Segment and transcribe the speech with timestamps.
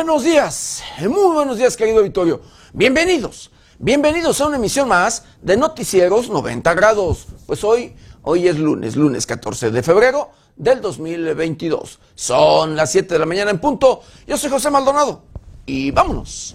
[0.00, 2.40] buenos días, muy buenos días querido Vittorio.
[2.72, 7.26] Bienvenidos, bienvenidos a una emisión más de Noticieros 90 grados.
[7.44, 12.00] Pues hoy, hoy es lunes, lunes 14 de febrero del 2022.
[12.14, 14.00] Son las 7 de la mañana en punto.
[14.26, 15.20] Yo soy José Maldonado
[15.66, 16.54] y vámonos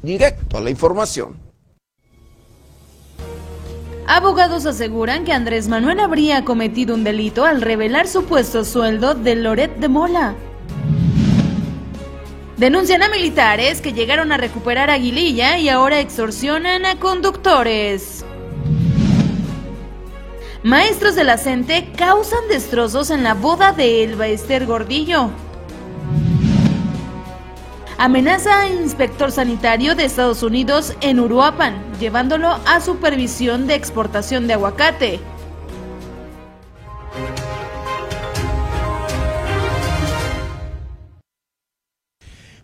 [0.00, 1.36] directo a la información.
[4.06, 9.78] Abogados aseguran que Andrés Manuel habría cometido un delito al revelar supuesto sueldo de Loret
[9.78, 10.36] de Mola.
[12.56, 18.24] Denuncian a militares que llegaron a recuperar Aguililla y ahora extorsionan a conductores.
[20.62, 21.36] Maestros de la
[21.96, 25.30] causan destrozos en la boda de Elba Esther Gordillo.
[27.98, 34.54] Amenaza a inspector sanitario de Estados Unidos en Uruapan, llevándolo a supervisión de exportación de
[34.54, 35.20] aguacate.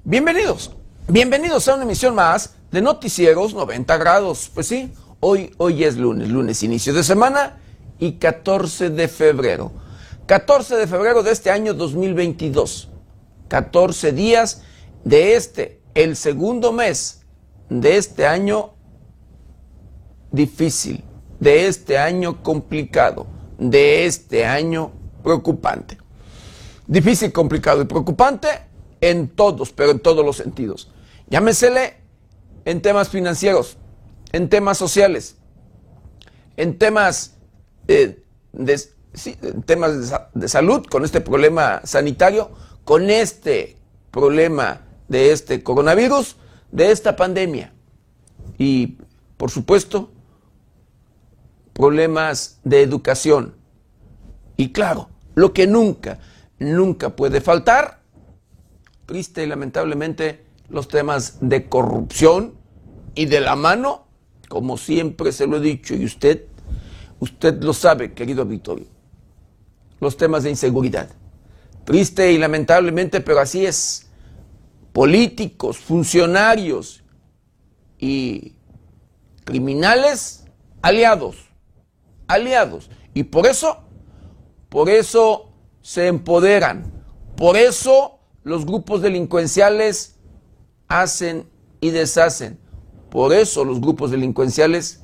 [0.04, 0.74] Bienvenidos,
[1.08, 4.50] bienvenidos a una emisión más de Noticieros 90 grados.
[4.54, 7.60] Pues sí, hoy, hoy es lunes, lunes inicio de semana
[7.98, 9.70] y 14 de febrero.
[10.24, 12.88] 14 de febrero de este año 2022.
[13.48, 14.62] 14 días
[15.04, 17.26] de este, el segundo mes
[17.68, 18.72] de este año
[20.32, 21.04] difícil,
[21.40, 23.26] de este año complicado,
[23.58, 24.92] de este año
[25.22, 25.98] preocupante.
[26.86, 28.69] Difícil, complicado y preocupante
[29.00, 30.90] en todos, pero en todos los sentidos.
[31.28, 31.96] Llámesele
[32.64, 33.76] en temas financieros,
[34.32, 35.36] en temas sociales,
[36.56, 37.36] en temas,
[37.88, 38.80] eh, de,
[39.64, 42.50] temas de salud, con este problema sanitario,
[42.84, 43.76] con este
[44.10, 46.36] problema de este coronavirus,
[46.70, 47.72] de esta pandemia.
[48.58, 48.98] Y,
[49.36, 50.10] por supuesto,
[51.72, 53.54] problemas de educación.
[54.56, 56.18] Y claro, lo que nunca,
[56.58, 57.99] nunca puede faltar
[59.10, 62.54] triste y lamentablemente los temas de corrupción
[63.16, 64.06] y de la mano,
[64.48, 66.44] como siempre se lo he dicho y usted,
[67.18, 68.86] usted lo sabe, querido Victorio,
[69.98, 71.10] los temas de inseguridad.
[71.84, 74.06] Triste y lamentablemente, pero así es.
[74.92, 77.02] Políticos, funcionarios
[77.98, 78.54] y
[79.42, 80.44] criminales
[80.82, 81.48] aliados,
[82.28, 82.90] aliados.
[83.12, 83.78] Y por eso,
[84.68, 86.92] por eso se empoderan,
[87.36, 90.16] por eso los grupos delincuenciales
[90.88, 91.46] hacen
[91.80, 92.58] y deshacen.
[93.10, 95.00] Por eso los grupos delincuenciales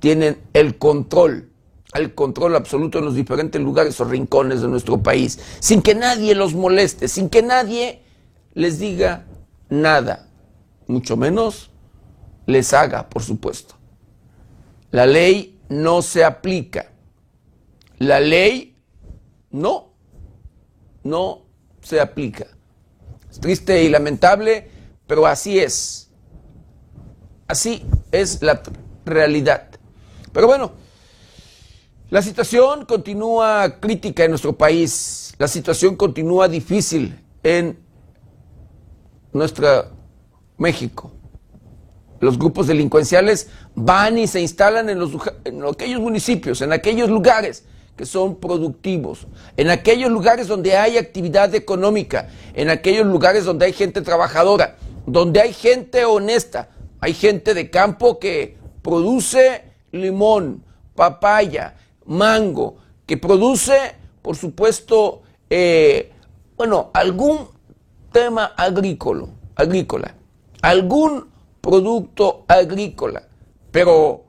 [0.00, 1.50] tienen el control,
[1.94, 6.34] el control absoluto en los diferentes lugares o rincones de nuestro país, sin que nadie
[6.34, 8.02] los moleste, sin que nadie
[8.54, 9.26] les diga
[9.68, 10.28] nada,
[10.86, 11.70] mucho menos
[12.46, 13.76] les haga, por supuesto.
[14.90, 16.92] La ley no se aplica.
[17.98, 18.76] La ley
[19.50, 19.91] no
[21.04, 21.42] no
[21.80, 22.46] se aplica.
[23.30, 24.70] Es triste y lamentable,
[25.06, 26.10] pero así es.
[27.46, 28.62] Así es la
[29.04, 29.68] realidad.
[30.32, 30.72] Pero bueno,
[32.10, 35.34] la situación continúa crítica en nuestro país.
[35.38, 37.78] La situación continúa difícil en
[39.32, 39.90] nuestra
[40.58, 41.12] México.
[42.20, 45.12] Los grupos delincuenciales van y se instalan en, los,
[45.44, 47.64] en aquellos municipios, en aquellos lugares
[47.96, 49.26] que son productivos,
[49.56, 54.76] en aquellos lugares donde hay actividad económica, en aquellos lugares donde hay gente trabajadora,
[55.06, 56.70] donde hay gente honesta,
[57.00, 60.64] hay gente de campo que produce limón,
[60.94, 61.76] papaya,
[62.06, 62.76] mango,
[63.06, 66.12] que produce, por supuesto, eh,
[66.56, 67.48] bueno, algún
[68.10, 70.14] tema agrícola, agrícola,
[70.62, 71.28] algún
[71.60, 73.22] producto agrícola,
[73.70, 74.24] pero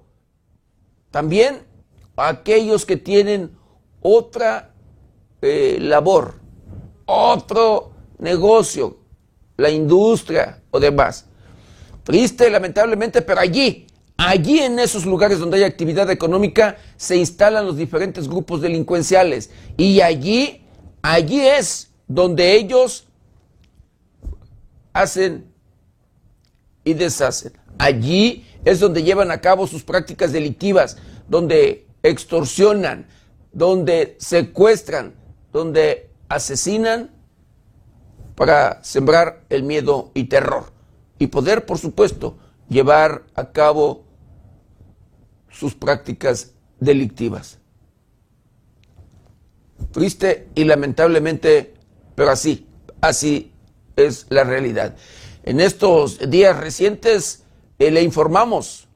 [1.11, 1.61] también
[2.15, 3.51] aquellos que tienen
[4.01, 4.71] otra
[5.41, 6.35] eh, labor,
[7.05, 8.97] otro negocio,
[9.57, 11.25] la industria o demás.
[12.03, 13.87] Triste, lamentablemente, pero allí,
[14.17, 19.49] allí en esos lugares donde hay actividad económica, se instalan los diferentes grupos delincuenciales.
[19.77, 20.65] Y allí,
[21.01, 23.07] allí es donde ellos
[24.91, 25.45] hacen
[26.83, 27.53] y deshacen.
[27.77, 33.07] Allí es donde llevan a cabo sus prácticas delictivas, donde extorsionan,
[33.51, 35.15] donde secuestran,
[35.51, 37.11] donde asesinan
[38.35, 40.71] para sembrar el miedo y terror
[41.19, 44.03] y poder, por supuesto, llevar a cabo
[45.49, 47.59] sus prácticas delictivas.
[49.91, 51.75] Triste y lamentablemente,
[52.15, 52.67] pero así,
[53.01, 53.53] así
[53.95, 54.95] es la realidad.
[55.43, 57.43] En estos días recientes
[57.77, 58.87] eh, le informamos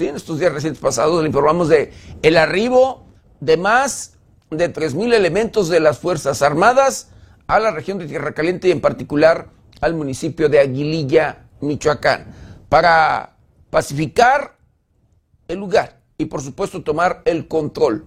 [0.00, 1.92] En estos días recientes pasados le informamos de
[2.22, 3.06] el arribo
[3.38, 4.18] de más
[4.50, 7.10] de 3.000 elementos de las Fuerzas Armadas
[7.46, 9.50] a la región de Tierra Caliente y en particular
[9.80, 12.26] al municipio de Aguililla, Michoacán,
[12.68, 13.36] para
[13.70, 14.56] pacificar
[15.46, 18.04] el lugar y por supuesto tomar el control,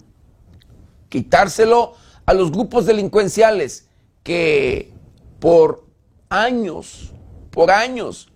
[1.07, 1.93] quitárselo
[2.25, 3.87] a los grupos delincuenciales
[4.23, 4.91] que
[5.39, 5.85] por
[6.27, 7.13] años,
[7.49, 8.29] por años,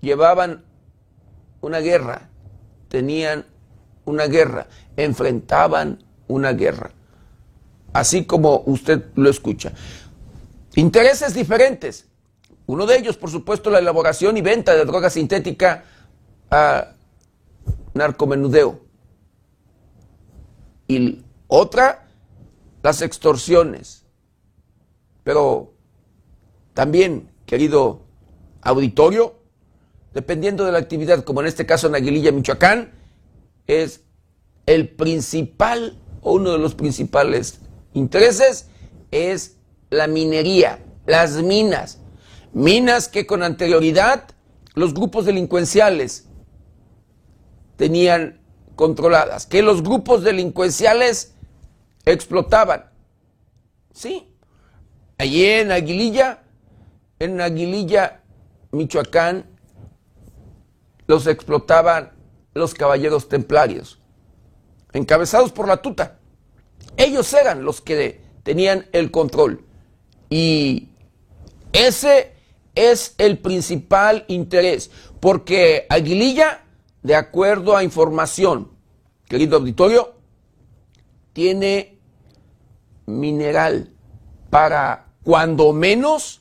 [0.00, 0.64] llevaban
[1.60, 2.30] una guerra,
[2.96, 3.44] tenían
[4.06, 6.92] una guerra, enfrentaban una guerra,
[7.92, 9.74] así como usted lo escucha.
[10.76, 12.06] Intereses diferentes.
[12.64, 15.84] Uno de ellos, por supuesto, la elaboración y venta de droga sintética
[16.50, 16.92] a
[17.92, 18.80] narcomenudeo.
[20.88, 22.08] Y otra,
[22.82, 24.06] las extorsiones.
[25.22, 25.74] Pero
[26.72, 28.06] también, querido
[28.62, 29.34] auditorio,
[30.16, 32.90] dependiendo de la actividad, como en este caso en Aguililla, Michoacán,
[33.66, 34.00] es
[34.64, 37.60] el principal o uno de los principales
[37.92, 38.70] intereses
[39.10, 39.58] es
[39.90, 41.98] la minería, las minas.
[42.54, 44.28] Minas que con anterioridad
[44.72, 46.24] los grupos delincuenciales
[47.76, 48.40] tenían
[48.74, 51.34] controladas, que los grupos delincuenciales
[52.06, 52.86] explotaban.
[53.92, 54.34] Sí,
[55.18, 56.42] allí en Aguililla,
[57.18, 58.22] en Aguililla,
[58.72, 59.55] Michoacán,
[61.06, 62.12] los explotaban
[62.54, 64.00] los caballeros templarios,
[64.92, 66.18] encabezados por la tuta.
[66.96, 69.64] Ellos eran los que tenían el control.
[70.30, 70.88] Y
[71.72, 72.32] ese
[72.74, 76.64] es el principal interés, porque Aguililla,
[77.02, 78.70] de acuerdo a información,
[79.28, 80.14] querido auditorio,
[81.32, 81.98] tiene
[83.06, 83.92] mineral
[84.50, 86.40] para cuando menos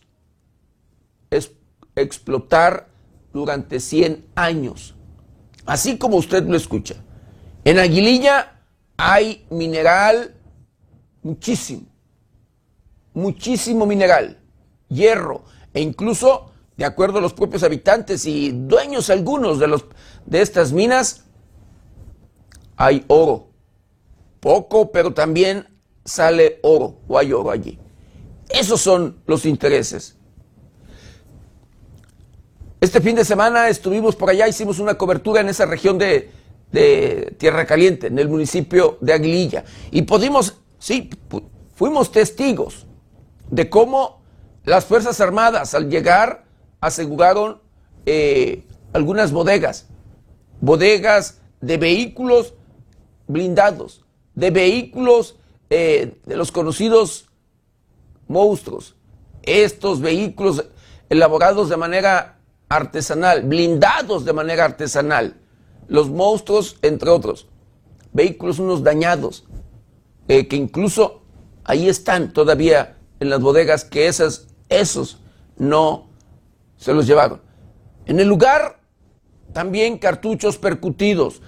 [1.29, 1.51] es
[1.95, 2.87] explotar
[3.35, 4.95] durante 100 años.
[5.65, 6.95] Así como usted lo escucha.
[7.63, 8.61] En Aguililla
[8.97, 10.35] hay mineral
[11.21, 11.95] muchísimo
[13.15, 14.37] muchísimo mineral,
[14.89, 19.85] hierro e incluso, de acuerdo a los propios habitantes y dueños algunos de, los,
[20.25, 21.23] de estas minas,
[22.75, 23.47] hay oro.
[24.39, 25.67] Poco, pero también
[26.03, 27.79] sale oro o hay oro allí.
[28.49, 30.14] Esos son los intereses.
[32.81, 36.31] Este fin de semana estuvimos por allá, hicimos una cobertura en esa región de,
[37.37, 39.63] Tierra Caliente, en el municipio de Aguililla.
[39.91, 41.09] Y pudimos, sí,
[41.73, 42.85] fuimos testigos
[43.49, 44.21] de cómo
[44.65, 46.43] las Fuerzas Armadas al llegar
[46.81, 47.61] aseguraron
[48.05, 49.87] eh, algunas bodegas,
[50.59, 52.55] bodegas de vehículos
[53.27, 55.37] blindados, de vehículos
[55.69, 57.29] eh, de los conocidos
[58.27, 58.95] monstruos,
[59.43, 60.65] estos vehículos
[61.09, 62.34] elaborados de manera
[62.69, 65.35] artesanal, blindados de manera artesanal,
[65.87, 67.47] los monstruos, entre otros,
[68.13, 69.45] vehículos unos dañados,
[70.27, 71.21] eh, que incluso
[71.63, 75.19] ahí están todavía en las bodegas que esas, esos
[75.57, 76.09] no
[76.77, 77.41] se los llevaron.
[78.05, 78.79] En el lugar
[79.53, 81.41] también cartuchos percutidos,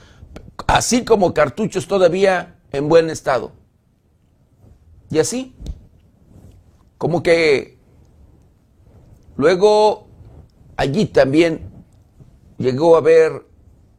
[0.68, 3.52] así como cartuchos todavía en buen estado.
[5.10, 5.56] Y así,
[6.98, 7.78] como que
[9.36, 10.07] luego
[10.78, 11.70] allí también
[12.58, 13.46] llegó a haber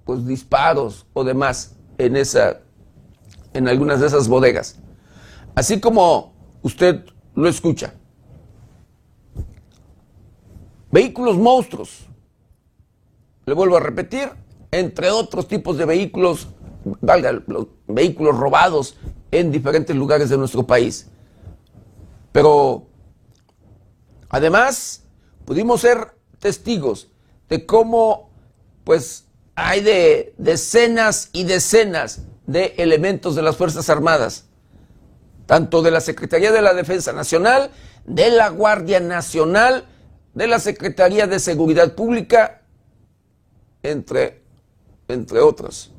[0.04, 2.61] pues disparos o demás en esa
[3.52, 4.78] en algunas de esas bodegas.
[5.54, 6.32] Así como
[6.62, 7.04] usted
[7.35, 7.94] lo escucha.
[10.90, 12.06] Vehículos monstruos.
[13.44, 14.30] Le vuelvo a repetir,
[14.70, 16.49] entre otros tipos de vehículos,
[17.00, 18.97] valga, los vehículos robados
[19.30, 21.08] en diferentes lugares de nuestro país.
[22.30, 22.87] Pero
[24.28, 25.04] además
[25.44, 27.09] pudimos ser testigos
[27.49, 28.30] de cómo
[28.85, 34.49] pues hay de decenas y decenas de elementos de las Fuerzas Armadas
[35.49, 37.71] tanto de la Secretaría de la Defensa Nacional,
[38.04, 39.87] de la Guardia Nacional,
[40.35, 42.61] de la Secretaría de Seguridad Pública,
[43.83, 44.42] entre,
[45.09, 45.90] entre otras,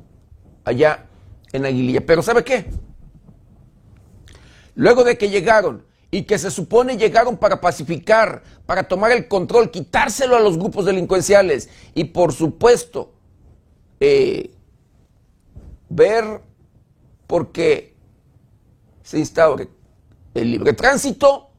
[0.64, 1.06] allá
[1.52, 2.06] en Aguililla.
[2.06, 2.66] Pero ¿sabe qué?
[4.76, 9.70] Luego de que llegaron y que se supone llegaron para pacificar, para tomar el control,
[9.70, 13.12] quitárselo a los grupos delincuenciales y por supuesto
[14.00, 14.50] eh,
[15.88, 16.40] ver
[17.26, 17.94] porque
[19.02, 19.68] se instaure
[20.34, 21.50] el libre tránsito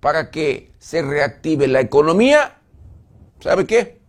[0.00, 2.58] para que se reactive la economía.
[3.40, 4.00] ¿Sabe qué?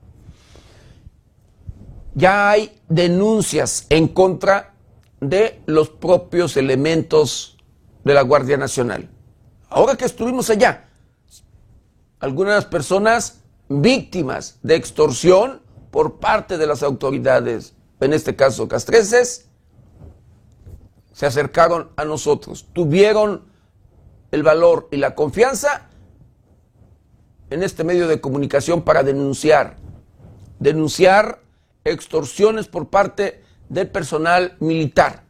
[2.16, 4.74] Ya hay denuncias en contra
[5.20, 7.58] de los propios elementos
[8.04, 9.10] de la Guardia Nacional.
[9.72, 10.84] Ahora que estuvimos allá,
[12.20, 15.62] algunas personas víctimas de extorsión
[15.92, 19.48] por parte de las autoridades, en este caso castreses,
[21.14, 23.46] se acercaron a nosotros, tuvieron
[24.32, 25.88] el valor y la confianza
[27.50, 29.78] en este medio de comunicación para denunciar,
[30.60, 31.40] denunciar
[31.86, 35.24] extorsiones por parte del personal militar.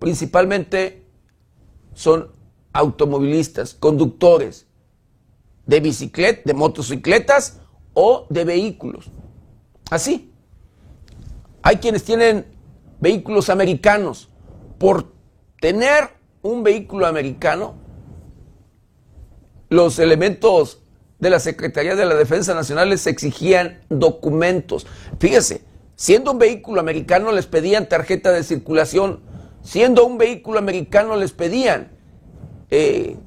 [0.00, 1.06] Principalmente
[1.94, 2.41] son
[2.72, 4.66] automovilistas, conductores
[5.66, 7.60] de bicicletas, de motocicletas
[7.94, 9.10] o de vehículos.
[9.90, 10.32] Así.
[11.62, 12.46] Hay quienes tienen
[13.00, 14.28] vehículos americanos.
[14.78, 15.12] Por
[15.60, 16.10] tener
[16.42, 17.74] un vehículo americano,
[19.68, 20.82] los elementos
[21.20, 24.86] de la Secretaría de la Defensa Nacional les exigían documentos.
[25.20, 25.62] Fíjese,
[25.94, 29.20] siendo un vehículo americano les pedían tarjeta de circulación,
[29.62, 31.92] siendo un vehículo americano les pedían
[32.74, 33.18] eh,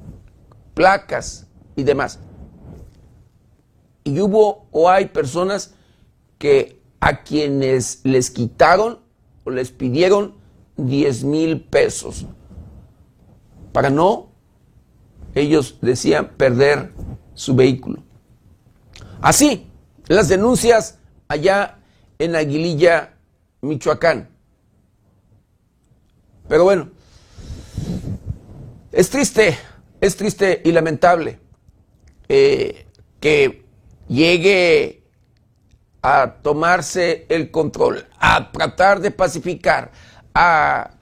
[0.74, 2.18] placas y demás.
[4.02, 5.74] Y hubo o hay personas
[6.36, 8.98] que a quienes les quitaron
[9.44, 10.34] o les pidieron
[10.76, 12.26] 10 mil pesos
[13.72, 14.30] para no,
[15.34, 16.92] ellos decían, perder
[17.34, 18.02] su vehículo.
[19.20, 19.70] Así,
[20.08, 20.98] las denuncias
[21.28, 21.78] allá
[22.18, 23.14] en Aguililla,
[23.60, 24.28] Michoacán.
[26.48, 26.88] Pero bueno,
[28.96, 29.58] es triste,
[30.00, 31.38] es triste y lamentable
[32.30, 32.86] eh,
[33.20, 33.66] que
[34.08, 35.02] llegue
[36.00, 39.92] a tomarse el control, a tratar de pacificar,
[40.34, 40.92] a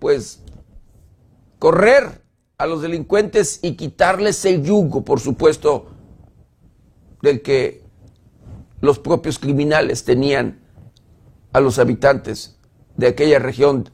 [0.00, 0.40] pues
[1.60, 2.20] correr
[2.58, 5.86] a los delincuentes y quitarles el yugo, por supuesto,
[7.22, 7.84] del que
[8.80, 10.58] los propios criminales tenían
[11.52, 12.58] a los habitantes
[12.96, 13.88] de aquella región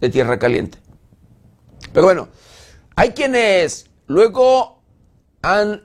[0.00, 0.81] de Tierra Caliente.
[1.92, 2.28] Pero bueno,
[2.96, 4.82] hay quienes luego
[5.42, 5.82] han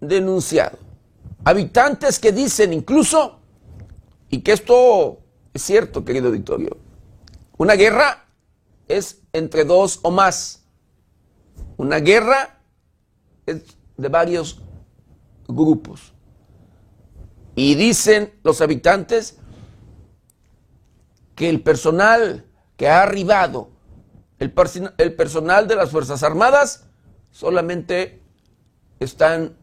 [0.00, 0.78] denunciado,
[1.44, 3.40] habitantes que dicen incluso,
[4.30, 5.18] y que esto
[5.52, 6.76] es cierto, querido Victorio,
[7.56, 8.26] una guerra
[8.88, 10.64] es entre dos o más
[11.76, 12.60] una guerra
[13.46, 14.60] es de varios
[15.46, 16.12] grupos.
[17.54, 19.38] Y dicen los habitantes
[21.34, 22.46] que el personal
[22.76, 23.70] que ha arribado,
[24.38, 26.86] el, personal de las Fuerzas Armadas,
[27.30, 28.20] solamente
[29.00, 29.56] están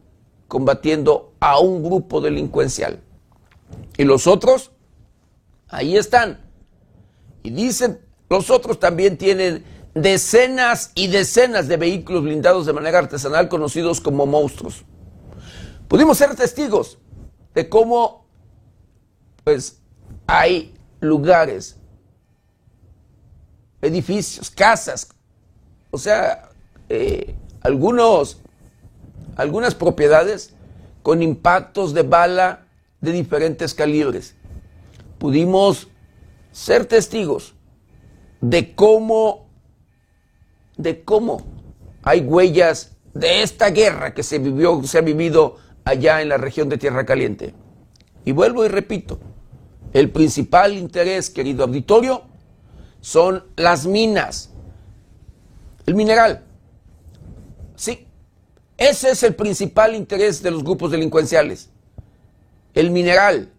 [0.48, 3.00] combatiendo a un grupo delincuencial.
[3.96, 4.72] Y los otros,
[5.68, 6.40] ahí están.
[7.42, 9.64] Y dicen, los otros también tienen
[9.94, 14.84] decenas y decenas de vehículos blindados de manera artesanal conocidos como monstruos.
[15.88, 16.98] Pudimos ser testigos
[17.54, 18.26] de cómo
[19.44, 19.80] pues
[20.26, 21.76] hay lugares,
[23.82, 25.08] edificios, casas,
[25.90, 26.48] o sea,
[26.88, 28.40] eh, algunos,
[29.36, 30.54] algunas propiedades
[31.02, 32.66] con impactos de bala
[33.00, 34.34] de diferentes calibres.
[35.18, 35.88] Pudimos
[36.52, 37.54] ser testigos
[38.40, 39.46] de cómo
[40.76, 41.42] de cómo
[42.02, 46.68] hay huellas de esta guerra que se vivió, se ha vivido allá en la región
[46.68, 47.54] de Tierra Caliente.
[48.24, 49.18] Y vuelvo y repito,
[49.92, 52.22] el principal interés, querido auditorio,
[53.02, 54.50] son las minas,
[55.86, 56.44] el mineral.
[57.74, 58.06] Sí,
[58.78, 61.68] ese es el principal interés de los grupos delincuenciales,
[62.74, 63.52] el mineral.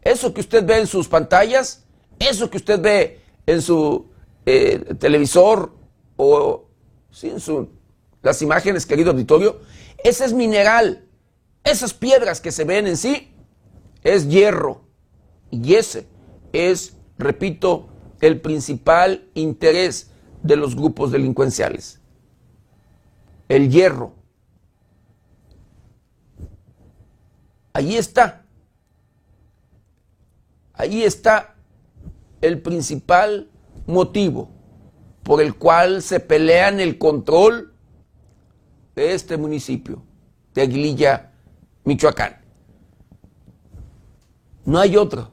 [0.00, 1.84] Eso que usted ve en sus pantallas,
[2.18, 4.06] eso que usted ve en su
[4.46, 5.74] eh, televisor
[6.16, 6.68] o
[7.10, 7.68] sin su,
[8.22, 9.60] las imágenes, querido auditorio,
[10.04, 11.04] ese es mineral.
[11.64, 13.34] Esas piedras que se ven en sí
[14.04, 14.82] es hierro.
[15.50, 16.06] Y ese
[16.52, 17.91] es, repito,
[18.22, 20.10] el principal interés
[20.42, 22.00] de los grupos delincuenciales.
[23.48, 24.14] El hierro.
[27.72, 28.46] Allí está.
[30.72, 31.56] Allí está
[32.40, 33.50] el principal
[33.86, 34.48] motivo
[35.24, 37.74] por el cual se pelean el control
[38.94, 40.02] de este municipio,
[40.54, 41.32] de Aguililla,
[41.84, 42.40] Michoacán.
[44.64, 45.30] No hay otra,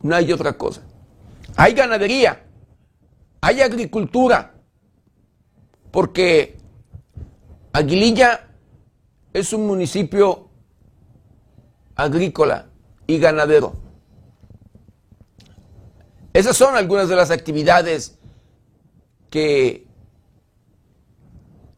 [0.00, 0.82] no hay otra cosa.
[1.56, 2.44] Hay ganadería,
[3.40, 4.54] hay agricultura,
[5.90, 6.56] porque
[7.72, 8.48] Aguililla
[9.32, 10.48] es un municipio
[11.94, 12.68] agrícola
[13.06, 13.74] y ganadero.
[16.32, 18.18] Esas son algunas de las actividades
[19.28, 19.86] que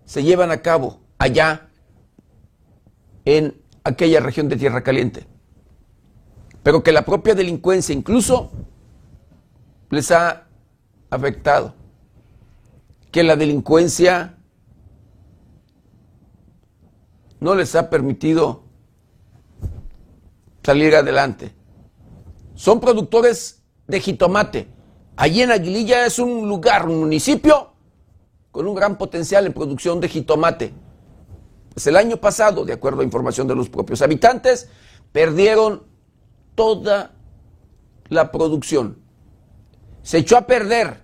[0.05, 1.69] se llevan a cabo allá
[3.25, 5.27] en aquella región de Tierra Caliente.
[6.63, 8.51] Pero que la propia delincuencia incluso
[9.95, 10.47] les ha
[11.11, 11.75] afectado.
[13.11, 14.37] Que la delincuencia
[17.41, 18.65] no les ha permitido
[20.63, 21.55] salir adelante.
[22.55, 24.75] Son productores de jitomate,
[25.17, 27.71] Allí en Aguililla es un lugar, un municipio
[28.51, 30.73] con un gran potencial en producción de jitomate.
[31.73, 34.69] Pues el año pasado, de acuerdo a información de los propios habitantes,
[35.13, 35.85] perdieron
[36.55, 37.13] toda
[38.09, 38.99] la producción.
[40.05, 41.03] Se echó a perder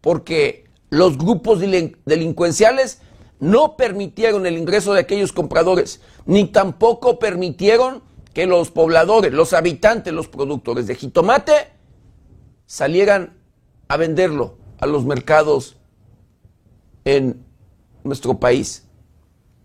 [0.00, 3.00] porque los grupos delincuenciales
[3.40, 8.02] no permitieron el ingreso de aquellos compradores, ni tampoco permitieron
[8.34, 11.52] que los pobladores, los habitantes, los productores de jitomate
[12.66, 13.36] salieran
[13.88, 15.78] a venderlo a los mercados
[17.04, 17.44] en
[18.04, 18.86] nuestro país.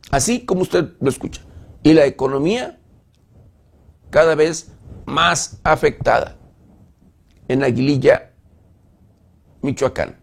[0.10, 1.42] Así como usted lo escucha.
[1.84, 2.80] Y la economía
[4.10, 4.72] cada vez
[5.06, 6.38] más afectada
[7.48, 8.32] en Aguililla,
[9.62, 10.18] Michoacán.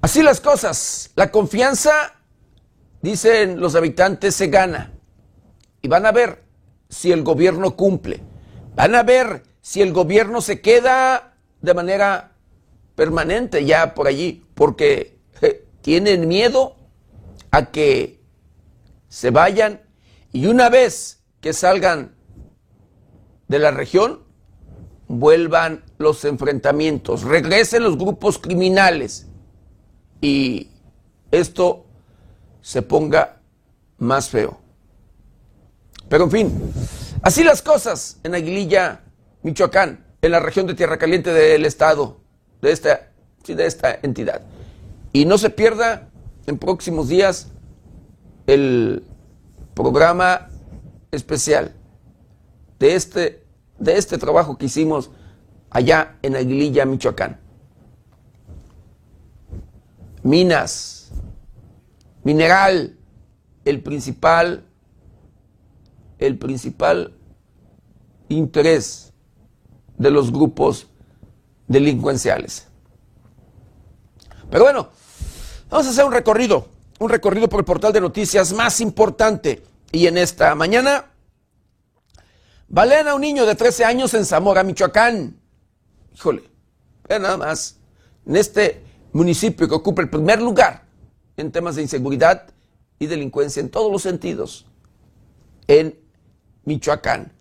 [0.00, 2.14] Así las cosas, la confianza,
[3.02, 4.92] dicen los habitantes, se gana.
[5.82, 6.42] Y van a ver
[6.88, 8.22] si el gobierno cumple.
[8.74, 12.32] Van a ver si el gobierno se queda de manera
[12.94, 15.18] permanente ya por allí, porque
[15.80, 16.76] tienen miedo
[17.50, 18.20] a que
[19.08, 19.82] se vayan
[20.32, 22.14] y una vez que salgan
[23.48, 24.22] de la región,
[25.10, 29.26] vuelvan los enfrentamientos, regresen los grupos criminales
[30.20, 30.68] y
[31.32, 31.84] esto
[32.62, 33.40] se ponga
[33.98, 34.60] más feo.
[36.08, 36.72] Pero en fin,
[37.22, 39.00] así las cosas en Aguililla,
[39.42, 42.20] Michoacán, en la región de Tierra Caliente del estado,
[42.62, 43.10] de esta,
[43.44, 44.42] de esta entidad.
[45.12, 46.08] Y no se pierda
[46.46, 47.48] en próximos días
[48.46, 49.02] el
[49.74, 50.50] programa
[51.10, 51.74] especial
[52.78, 53.42] de este,
[53.80, 55.10] de este trabajo que hicimos
[55.70, 57.40] allá en Aguililla, Michoacán.
[60.22, 61.10] Minas,
[62.22, 62.96] mineral,
[63.64, 64.64] el principal,
[66.18, 67.14] el principal
[68.28, 69.12] interés
[69.96, 70.86] de los grupos
[71.66, 72.66] delincuenciales.
[74.50, 74.88] Pero bueno,
[75.70, 79.62] vamos a hacer un recorrido, un recorrido por el portal de noticias más importante.
[79.92, 81.09] Y en esta mañana,
[82.70, 85.38] balean a un niño de 13 años en Zamora, Michoacán.
[86.14, 86.44] Híjole,
[87.08, 87.76] nada más,
[88.24, 90.84] en este municipio que ocupa el primer lugar
[91.36, 92.46] en temas de inseguridad
[92.98, 94.66] y delincuencia en todos los sentidos,
[95.66, 95.98] en
[96.64, 97.32] Michoacán.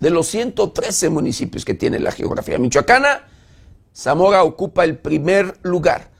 [0.00, 3.26] De los 113 municipios que tiene la geografía michoacana,
[3.94, 6.10] Zamora ocupa el primer lugar.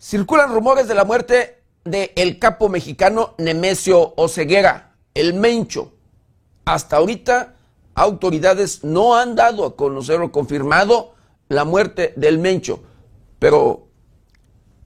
[0.00, 4.85] Circulan rumores de la muerte del el capo mexicano Nemesio Oceguera,
[5.16, 5.92] el Mencho.
[6.64, 7.56] Hasta ahorita,
[7.94, 11.14] autoridades no han dado a conocer o confirmado
[11.48, 12.82] la muerte del Mencho,
[13.38, 13.88] pero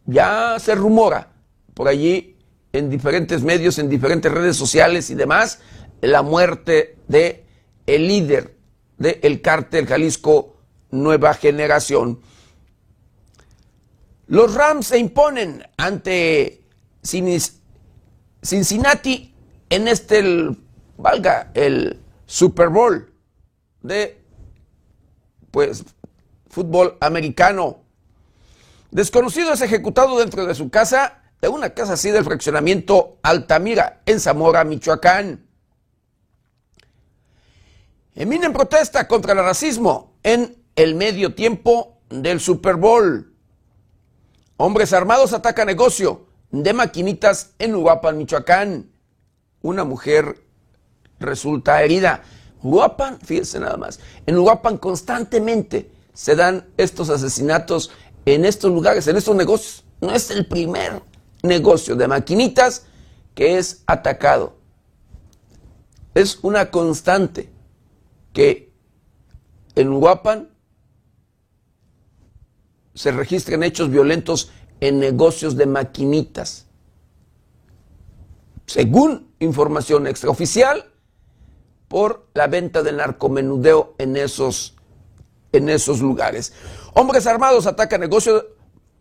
[0.06, 1.32] ya se rumora
[1.74, 2.36] por allí
[2.72, 5.58] en diferentes medios, en diferentes redes sociales y demás,
[6.00, 7.44] la muerte de
[7.86, 8.56] el líder
[8.98, 10.56] del el cártel Jalisco
[10.90, 12.20] Nueva Generación.
[14.28, 16.62] Los Rams se imponen ante
[18.42, 19.29] Cincinnati
[19.70, 20.56] en este,
[20.98, 23.12] valga, el Super Bowl
[23.82, 24.22] de,
[25.50, 25.84] pues,
[26.48, 27.78] fútbol americano.
[28.90, 34.20] Desconocido es ejecutado dentro de su casa, de una casa así del fraccionamiento Altamira, en
[34.20, 35.46] Zamora, Michoacán.
[38.14, 43.32] Eminen protesta contra el racismo en el medio tiempo del Super Bowl.
[44.56, 48.89] Hombres armados atacan negocio de maquinitas en Uruapan, Michoacán.
[49.62, 50.42] Una mujer
[51.18, 52.22] resulta herida.
[52.62, 57.90] Uruapan, fíjense nada más, en Uruapan constantemente se dan estos asesinatos
[58.26, 59.84] en estos lugares, en estos negocios.
[60.00, 61.02] No es el primer
[61.42, 62.86] negocio de maquinitas
[63.34, 64.56] que es atacado.
[66.14, 67.50] Es una constante
[68.32, 68.72] que
[69.74, 70.50] en Huapan
[72.94, 76.66] se registran hechos violentos en negocios de maquinitas.
[78.70, 80.92] Según información extraoficial,
[81.88, 84.76] por la venta de narcomenudeo en esos,
[85.50, 86.52] en esos lugares.
[86.94, 88.44] Hombres armados atacan negocios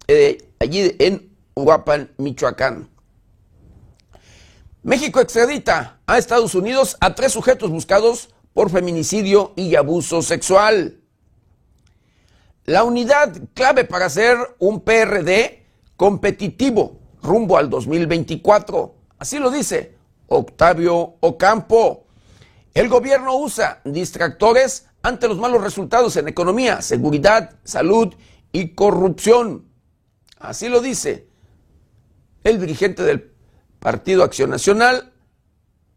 [0.08, 2.90] eh, allí en Huapan, Michoacán.
[4.82, 11.00] México extradita a Estados Unidos a tres sujetos buscados por feminicidio y abuso sexual.
[12.66, 15.64] La unidad clave para hacer un PRD
[15.96, 18.96] competitivo rumbo al 2024.
[19.20, 19.96] Así lo dice
[20.28, 22.08] Octavio Ocampo.
[22.74, 28.14] El gobierno usa distractores ante los malos resultados en economía, seguridad, salud
[28.52, 29.66] y corrupción.
[30.40, 31.28] Así lo dice
[32.44, 33.32] el dirigente del
[33.80, 35.14] Partido Acción Nacional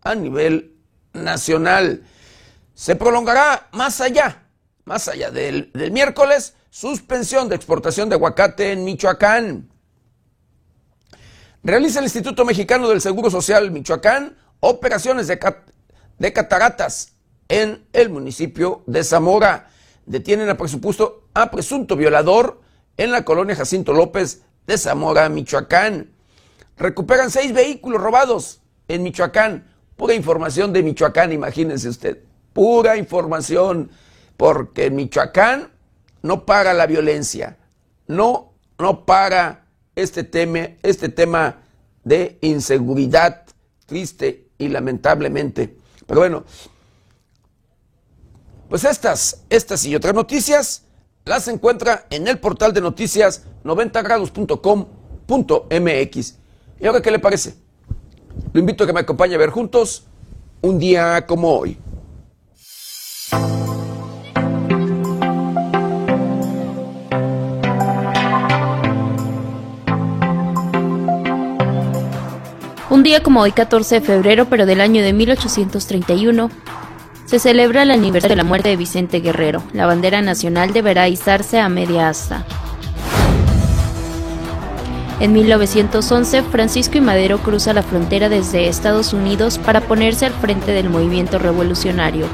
[0.02, 0.76] a nivel
[1.12, 2.04] nacional
[2.74, 4.44] se prolongará más allá,
[4.84, 9.71] más allá del, miércoles, suspensión de exportación de aguacate en Michoacán.
[11.64, 17.12] Realiza el Instituto Mexicano del Seguro Social Michoacán operaciones de, cataratas
[17.48, 19.68] en el municipio de Zamora.
[20.04, 22.60] Detienen a, presupuesto, a presunto violador
[22.96, 26.10] en la colonia Jacinto López de Zamora, Michoacán.
[26.76, 29.68] Recuperan seis vehículos robados en Michoacán.
[29.96, 32.18] Pura información de Michoacán, imagínense usted.
[32.52, 33.90] Pura información.
[34.36, 35.70] Porque Michoacán
[36.22, 37.56] no para la violencia.
[38.08, 39.61] No, no para
[39.94, 41.62] este tema, este tema
[42.04, 43.44] de inseguridad
[43.86, 45.76] triste y lamentablemente.
[46.06, 46.44] Pero bueno,
[48.68, 50.84] pues estas, estas y otras noticias
[51.24, 56.34] las encuentra en el portal de noticias 90grados.com.mx.
[56.80, 57.54] ¿Y ahora qué le parece?
[58.52, 60.06] Lo invito a que me acompañe a ver juntos
[60.62, 61.78] un día como hoy.
[72.92, 76.50] Un día como hoy, 14 de febrero, pero del año de 1831,
[77.24, 79.62] se celebra el aniversario de la muerte de Vicente Guerrero.
[79.72, 82.44] La bandera nacional deberá izarse a media asta.
[85.20, 90.72] En 1911, Francisco y Madero cruza la frontera desde Estados Unidos para ponerse al frente
[90.72, 92.26] del movimiento revolucionario.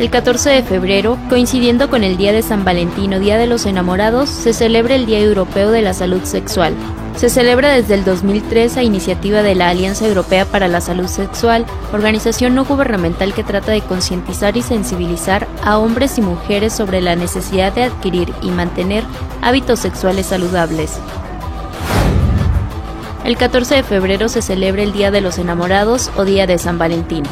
[0.00, 4.28] El 14 de febrero, coincidiendo con el Día de San Valentino, Día de los Enamorados,
[4.28, 6.74] se celebra el Día Europeo de la Salud Sexual.
[7.16, 11.66] Se celebra desde el 2003 a iniciativa de la Alianza Europea para la Salud Sexual,
[11.92, 17.14] organización no gubernamental que trata de concientizar y sensibilizar a hombres y mujeres sobre la
[17.14, 19.04] necesidad de adquirir y mantener
[19.40, 20.98] hábitos sexuales saludables.
[23.24, 26.76] El 14 de febrero se celebra el Día de los Enamorados o Día de San
[26.76, 27.22] Valentín.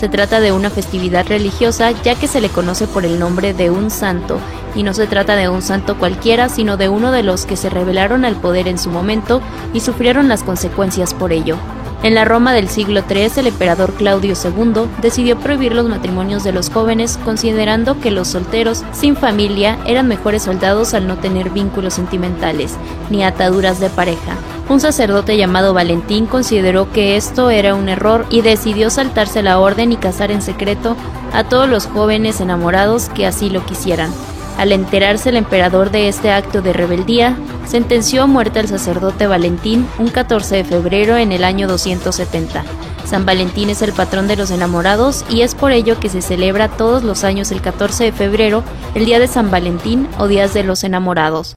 [0.00, 3.68] Se trata de una festividad religiosa ya que se le conoce por el nombre de
[3.68, 4.40] un santo,
[4.74, 7.68] y no se trata de un santo cualquiera, sino de uno de los que se
[7.68, 9.42] rebelaron al poder en su momento
[9.74, 11.58] y sufrieron las consecuencias por ello.
[12.02, 16.52] En la Roma del siglo III, el emperador Claudio II decidió prohibir los matrimonios de
[16.52, 21.92] los jóvenes, considerando que los solteros sin familia eran mejores soldados al no tener vínculos
[21.92, 22.76] sentimentales
[23.10, 24.38] ni ataduras de pareja.
[24.70, 29.92] Un sacerdote llamado Valentín consideró que esto era un error y decidió saltarse la orden
[29.92, 30.96] y casar en secreto
[31.34, 34.10] a todos los jóvenes enamorados que así lo quisieran.
[34.58, 37.36] Al enterarse el emperador de este acto de rebeldía,
[37.66, 42.64] sentenció a muerte al sacerdote Valentín un 14 de febrero en el año 270.
[43.06, 46.68] San Valentín es el patrón de los enamorados y es por ello que se celebra
[46.68, 48.62] todos los años el 14 de febrero,
[48.94, 51.56] el Día de San Valentín o Días de los Enamorados.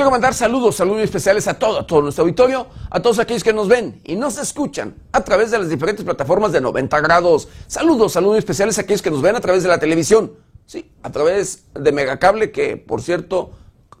[0.00, 3.52] Quiero mandar saludos, saludos especiales a todo, a todo nuestro auditorio, a todos aquellos que
[3.52, 7.48] nos ven y nos escuchan a través de las diferentes plataformas de 90 grados.
[7.66, 10.32] Saludos, saludos especiales a aquellos que nos ven a través de la televisión,
[10.64, 13.50] sí, a través de Megacable, que por cierto,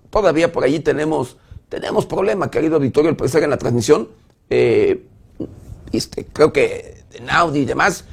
[0.08, 1.36] todavía por allí tenemos,
[1.68, 4.08] tenemos problema, querido auditorio, el precio en la transmisión,
[4.48, 5.04] eh,
[5.92, 8.06] este, creo que en audio y demás.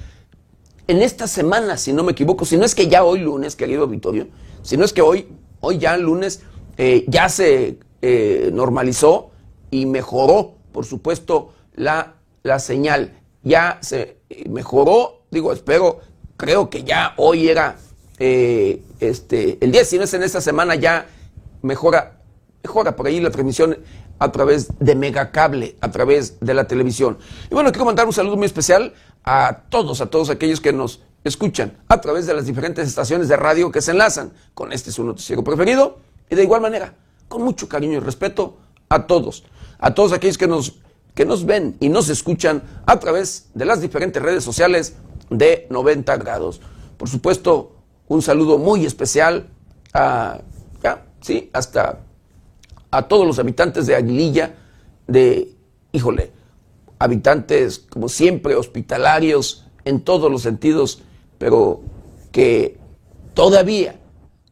[0.88, 3.84] En esta semana, si no me equivoco, si no es que ya hoy lunes, querido
[3.84, 4.28] auditorio,
[4.62, 5.30] si no es que hoy,
[5.62, 6.42] hoy ya lunes,
[6.78, 9.32] eh, ya se eh, normalizó
[9.72, 13.20] y mejoró, por supuesto, la, la señal.
[13.44, 14.18] Ya se
[14.50, 16.02] mejoró, digo, espero,
[16.38, 17.78] creo que ya hoy era
[18.20, 21.08] eh, este, el día, si no es en esta semana, ya
[21.62, 22.20] mejora,
[22.64, 23.78] mejora por ahí la transmisión
[24.20, 27.18] a través de Megacable, a través de la televisión.
[27.50, 31.02] Y bueno, quiero mandar un saludo muy especial a todos, a todos aquellos que nos
[31.24, 35.04] escuchan a través de las diferentes estaciones de radio que se enlazan con este su
[35.04, 36.94] noticiero preferido y de igual manera,
[37.28, 38.58] con mucho cariño y respeto
[38.90, 39.44] a todos,
[39.80, 40.80] a todos aquellos que nos,
[41.14, 44.96] que nos ven y nos escuchan a través de las diferentes redes sociales
[45.30, 46.62] de 90 grados.
[46.98, 47.76] Por supuesto,
[48.08, 49.50] un saludo muy especial
[49.94, 50.40] a,
[51.22, 52.00] sí, hasta
[52.92, 54.56] a todos los habitantes de Aguililla,
[55.08, 55.54] de,
[55.92, 56.32] híjole,
[57.00, 61.02] habitantes como siempre hospitalarios en todos los sentidos,
[61.38, 61.82] pero
[62.32, 62.78] que
[63.34, 64.00] todavía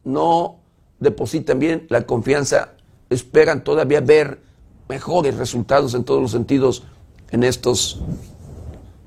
[0.04, 0.55] no
[1.00, 2.74] depositan bien la confianza,
[3.10, 4.40] esperan todavía ver
[4.88, 6.84] mejores resultados en todos los sentidos
[7.30, 8.00] en estos,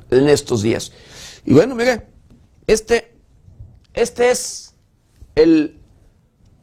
[0.10, 0.92] en estos días.
[1.46, 2.08] Y bueno, mire,
[2.68, 3.16] este,
[3.94, 4.76] este es
[5.36, 5.80] el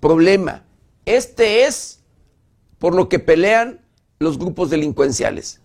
[0.00, 0.64] problema.
[1.04, 2.00] Este es
[2.78, 3.80] por lo que pelean
[4.18, 5.60] los grupos delincuenciales.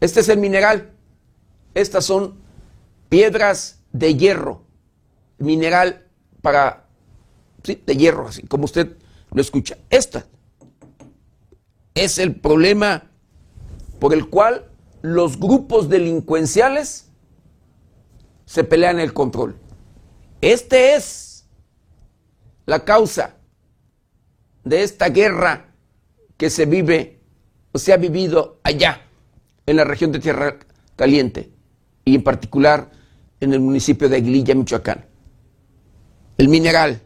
[0.00, 0.92] Este es el mineral.
[1.74, 2.38] Estas son
[3.08, 4.64] piedras de hierro,
[5.38, 6.06] mineral
[6.42, 6.83] para
[7.64, 8.96] de hierro, así como usted
[9.32, 9.76] lo escucha.
[9.90, 10.26] Esta
[11.94, 13.10] es el problema
[13.98, 14.70] por el cual
[15.02, 17.08] los grupos delincuenciales
[18.44, 19.56] se pelean el control.
[20.40, 21.46] Este es
[22.66, 23.36] la causa
[24.64, 25.74] de esta guerra
[26.36, 27.20] que se vive
[27.72, 29.02] o se ha vivido allá,
[29.66, 30.58] en la región de Tierra
[30.96, 31.50] Caliente,
[32.04, 32.90] y en particular
[33.40, 35.06] en el municipio de Aguililla, Michoacán.
[36.36, 37.00] El mineral.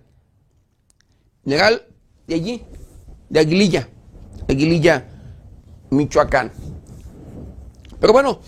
[1.48, 1.82] Mineral
[2.26, 2.62] de allí,
[3.30, 3.88] de Aguililla,
[4.50, 5.08] Aguililla,
[5.88, 6.52] Michoacán.
[7.98, 8.40] Pero bueno,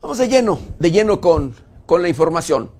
[0.00, 1.56] vamos de lleno, de lleno con,
[1.86, 2.70] con la información.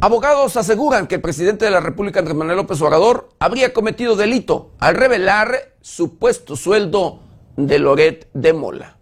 [0.00, 4.70] Abogados aseguran que el presidente de la República, Andrés Manuel López Obrador, habría cometido delito
[4.78, 7.22] al revelar supuesto sueldo
[7.56, 8.99] de Loret de Mola.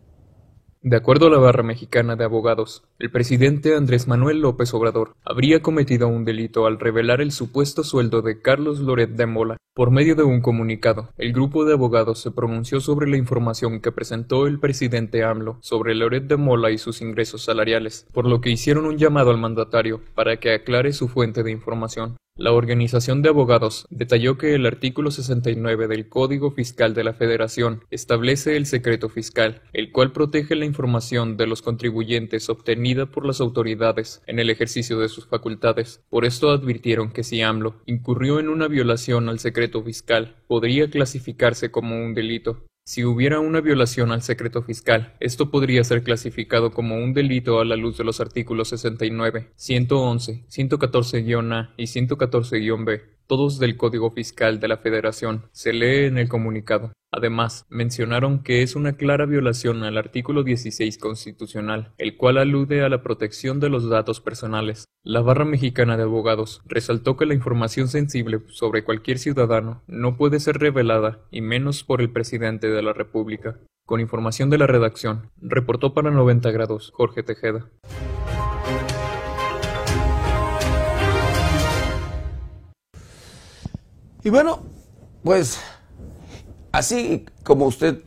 [0.81, 5.61] De acuerdo a la barra mexicana de abogados, el presidente Andrés Manuel López Obrador habría
[5.61, 9.57] cometido un delito al revelar el supuesto sueldo de Carlos Loret de Mola.
[9.79, 13.93] Por medio de un comunicado, el grupo de abogados se pronunció sobre la información que
[13.93, 18.51] presentó el presidente AMLO sobre Loret de Mola y sus ingresos salariales, por lo que
[18.51, 22.17] hicieron un llamado al mandatario para que aclare su fuente de información.
[22.39, 27.83] La organización de abogados detalló que el artículo 69 del Código Fiscal de la Federación
[27.91, 33.41] establece el secreto fiscal, el cual protege la información de los contribuyentes obtenida por las
[33.41, 36.01] autoridades en el ejercicio de sus facultades.
[36.11, 41.71] Por esto advirtieron que si AMLO incurrió en una violación al secreto fiscal, podría clasificarse
[41.71, 42.65] como un delito.
[42.85, 47.65] Si hubiera una violación al secreto fiscal, esto podría ser clasificado como un delito a
[47.65, 54.69] la luz de los artículos 69, 111, 114-A y 114-B todos del Código Fiscal de
[54.69, 56.93] la Federación, se lee en el comunicado.
[57.11, 62.91] Además, mencionaron que es una clara violación al artículo 16 constitucional, el cual alude a
[62.91, 64.85] la protección de los datos personales.
[65.03, 70.39] La Barra Mexicana de Abogados resaltó que la información sensible sobre cualquier ciudadano no puede
[70.39, 73.59] ser revelada, y menos por el presidente de la República.
[73.87, 77.71] Con información de la redacción, reportó para 90 grados Jorge Tejeda.
[84.23, 84.63] Y bueno,
[85.25, 85.59] pues
[86.79, 87.99] así como usted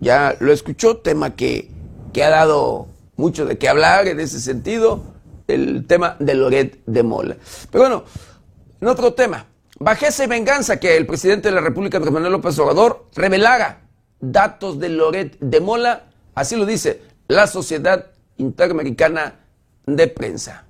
[0.00, 1.70] ya lo escuchó, tema que,
[2.16, 5.02] ha dado mucho de qué hablar en ese sentido,
[5.46, 7.36] el tema de Loret de Mola.
[7.70, 8.04] Pero bueno,
[8.80, 9.46] en otro tema,
[9.78, 13.82] bajeza y venganza que el presidente de la República, Manuel López Obrador, revelara
[14.20, 18.06] datos de Loret de Mola, así lo dice la Sociedad
[18.38, 19.40] Interamericana
[19.86, 20.64] de Prensa.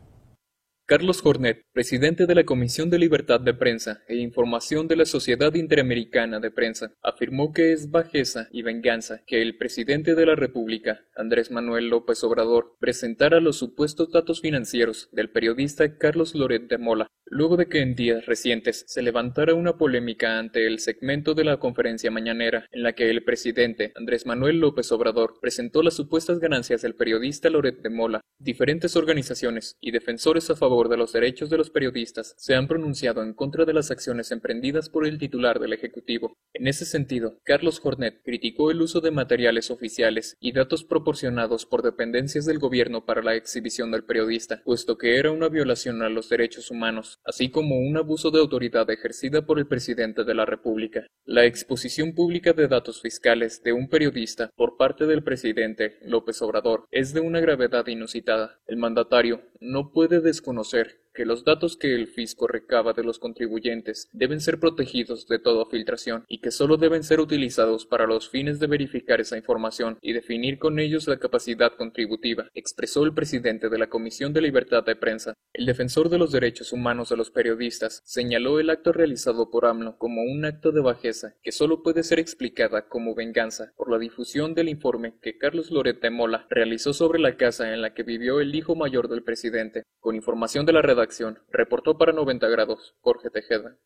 [0.90, 5.54] Carlos Jornet, presidente de la Comisión de Libertad de Prensa e Información de la Sociedad
[5.54, 11.04] Interamericana de Prensa, afirmó que es bajeza y venganza que el presidente de la República,
[11.14, 17.06] Andrés Manuel López Obrador, presentara los supuestos datos financieros del periodista Carlos Loret de Mola,
[17.24, 21.58] luego de que en días recientes se levantara una polémica ante el segmento de la
[21.58, 26.82] conferencia mañanera en la que el presidente Andrés Manuel López Obrador presentó las supuestas ganancias
[26.82, 28.20] del periodista Loret de Mola.
[28.40, 33.22] Diferentes organizaciones y defensores a favor de los derechos de los periodistas se han pronunciado
[33.22, 36.36] en contra de las acciones emprendidas por el titular del Ejecutivo.
[36.54, 41.82] En ese sentido, Carlos Jornet criticó el uso de materiales oficiales y datos proporcionados por
[41.82, 46.28] dependencias del gobierno para la exhibición del periodista, puesto que era una violación a los
[46.28, 51.06] derechos humanos, así como un abuso de autoridad ejercida por el presidente de la República.
[51.24, 56.84] La exposición pública de datos fiscales de un periodista por parte del presidente López Obrador
[56.90, 58.60] es de una gravedad inusitada.
[58.66, 63.18] El mandatario no puede desconocer conocer que los datos que el fisco recaba de los
[63.18, 68.30] contribuyentes deben ser protegidos de toda filtración y que solo deben ser utilizados para los
[68.30, 73.68] fines de verificar esa información y definir con ellos la capacidad contributiva, expresó el presidente
[73.68, 75.34] de la Comisión de Libertad de Prensa.
[75.52, 79.98] El defensor de los derechos humanos de los periodistas señaló el acto realizado por AMLO
[79.98, 84.54] como un acto de bajeza que solo puede ser explicada como venganza por la difusión
[84.54, 88.40] del informe que Carlos Loret de Mola realizó sobre la casa en la que vivió
[88.40, 89.82] el hijo mayor del presidente.
[89.98, 91.09] Con información de la redacción
[91.50, 93.76] reportó para 90 grados Jorge Tejeda.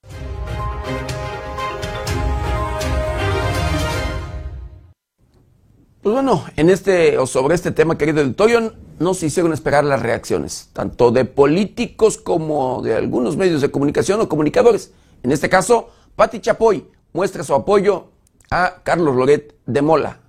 [6.03, 10.03] Pues bueno, en este o sobre este tema, querido auditorio, no se hicieron esperar las
[10.03, 14.93] reacciones, tanto de políticos como de algunos medios de comunicación o comunicadores.
[15.23, 18.11] En este caso, Pati Chapoy muestra su apoyo
[18.51, 20.21] a Carlos Loret de Mola,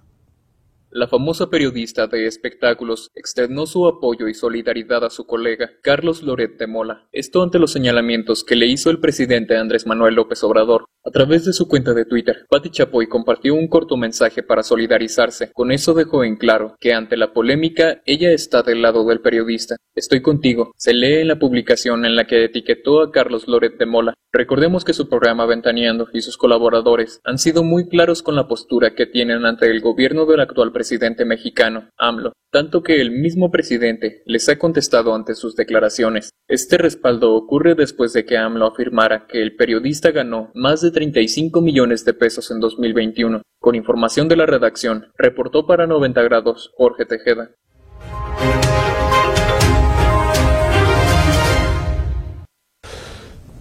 [0.95, 6.57] la famosa periodista de espectáculos externó su apoyo y solidaridad a su colega Carlos Loret
[6.57, 7.05] de Mola.
[7.11, 10.85] Esto ante los señalamientos que le hizo el presidente Andrés Manuel López Obrador.
[11.03, 15.51] A través de su cuenta de Twitter, Patti Chapoy compartió un corto mensaje para solidarizarse.
[15.51, 19.75] Con eso dejó en claro que ante la polémica ella está del lado del periodista.
[19.95, 20.71] Estoy contigo.
[20.77, 24.13] Se lee en la publicación en la que etiquetó a Carlos Loret de Mola.
[24.31, 28.95] Recordemos que su programa Ventaneando y sus colaboradores han sido muy claros con la postura
[28.95, 30.84] que tienen ante el gobierno del actual presidente
[31.25, 36.29] mexicano, AMLO, tanto que el mismo presidente les ha contestado ante sus declaraciones.
[36.47, 41.61] Este respaldo ocurre después de que AMLO afirmara que el periodista ganó más de 35
[41.61, 43.41] millones de pesos en 2021.
[43.59, 47.51] Con información de la redacción, reportó para 90 grados Jorge Tejeda.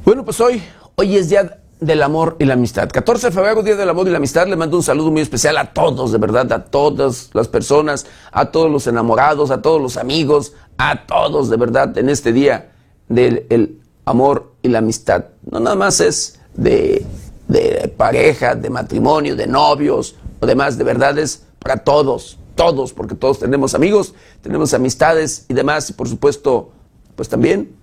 [0.05, 0.63] Bueno, pues hoy,
[0.97, 2.89] hoy es Día del Amor y la Amistad.
[2.91, 4.47] 14 de febrero, Día del Amor y la Amistad.
[4.47, 8.51] Le mando un saludo muy especial a todos, de verdad, a todas las personas, a
[8.51, 12.73] todos los enamorados, a todos los amigos, a todos, de verdad, en este Día
[13.09, 15.27] del Amor y la Amistad.
[15.51, 17.05] No nada más es de,
[17.49, 23.15] de pareja, de matrimonio, de novios o demás, de verdad es para todos, todos, porque
[23.15, 26.73] todos tenemos amigos, tenemos amistades y demás, y por supuesto,
[27.17, 27.75] pues también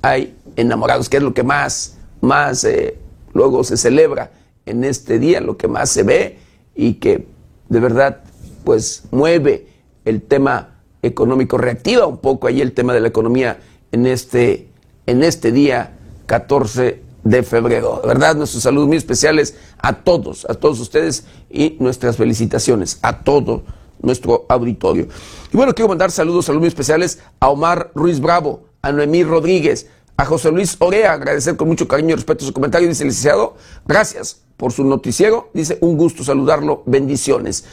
[0.00, 2.98] hay enamorados, que es lo que más, más eh,
[3.34, 4.32] luego se celebra
[4.66, 6.38] en este día, lo que más se ve
[6.74, 7.26] y que
[7.68, 8.22] de verdad
[8.64, 9.66] pues mueve
[10.04, 13.58] el tema económico, reactiva un poco ahí el tema de la economía
[13.90, 14.68] en este,
[15.06, 18.00] en este día 14 de febrero.
[18.02, 23.20] De verdad, nuestros saludos muy especiales a todos, a todos ustedes y nuestras felicitaciones a
[23.22, 23.62] todo
[24.00, 25.08] nuestro auditorio.
[25.52, 29.88] Y bueno, quiero mandar saludos, saludos muy especiales a Omar Ruiz Bravo, a Noemí Rodríguez,
[30.16, 34.42] a José Luis Orea, agradecer con mucho cariño y respeto su comentario, dice licenciado, gracias
[34.56, 37.64] por su noticiero, dice un gusto saludarlo, bendiciones.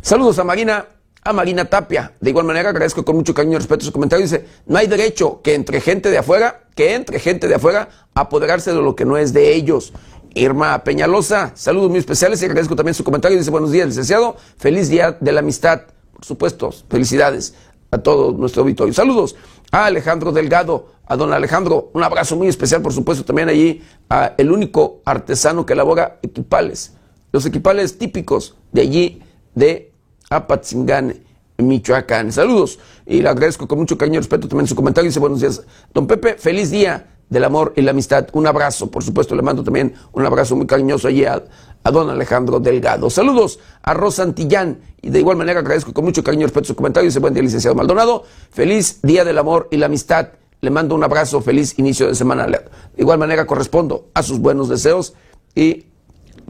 [0.00, 0.86] Saludos a Marina,
[1.22, 4.46] a Marina Tapia, de igual manera agradezco con mucho cariño y respeto su comentario, dice,
[4.66, 8.82] no hay derecho que entre gente de afuera, que entre gente de afuera apoderarse de
[8.82, 9.92] lo que no es de ellos.
[10.34, 14.88] Irma Peñalosa, saludos muy especiales y agradezco también su comentario, dice, buenos días licenciado, feliz
[14.88, 15.82] día de la amistad,
[16.14, 17.54] por supuesto, felicidades
[17.92, 18.94] a todo nuestro auditorio.
[18.94, 19.36] Saludos
[19.70, 24.32] a Alejandro Delgado, a don Alejandro, un abrazo muy especial, por supuesto, también allí a
[24.38, 26.94] el único artesano que elabora equipales,
[27.32, 29.22] los equipales típicos de allí
[29.54, 29.92] de
[30.30, 31.20] Apatzingán,
[31.58, 32.32] Michoacán.
[32.32, 35.08] Saludos y le agradezco con mucho cariño y respeto también su comentario.
[35.08, 38.26] Dice buenos días, don Pepe, feliz día del amor y la amistad.
[38.32, 41.42] Un abrazo, por supuesto, le mando también un abrazo muy cariñoso allí a,
[41.84, 43.10] a don Alejandro Delgado.
[43.10, 46.76] Saludos a Rosa Antillán y de igual manera agradezco con mucho cariño y respeto su
[46.76, 47.08] comentario.
[47.08, 48.24] Dice buen día, licenciado Maldonado.
[48.50, 50.28] Feliz día del amor y la amistad.
[50.60, 52.46] Le mando un abrazo, feliz inicio de semana.
[52.46, 52.62] De
[52.96, 55.14] igual manera correspondo a sus buenos deseos
[55.54, 55.86] y,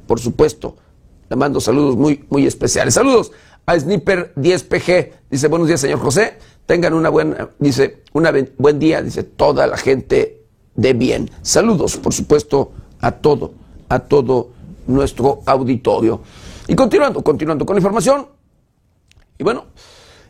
[0.06, 0.76] por supuesto,
[1.30, 2.92] le mando saludos muy, muy especiales.
[2.92, 3.32] Saludos
[3.64, 5.12] a Sniper 10PG.
[5.30, 6.36] Dice, buenos días, señor José.
[6.66, 10.42] Tengan una buena, dice, un buen día, dice, toda la gente
[10.74, 11.30] de bien.
[11.40, 13.54] Saludos, por supuesto, a todo,
[13.88, 14.50] a todo
[14.92, 16.20] nuestro auditorio.
[16.68, 18.26] Y continuando, continuando con la información.
[19.38, 19.66] Y bueno,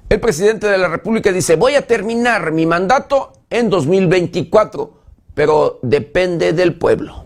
[0.08, 4.92] el presidente de la República dice, voy a terminar mi mandato en 2024,
[5.34, 7.21] pero depende del pueblo.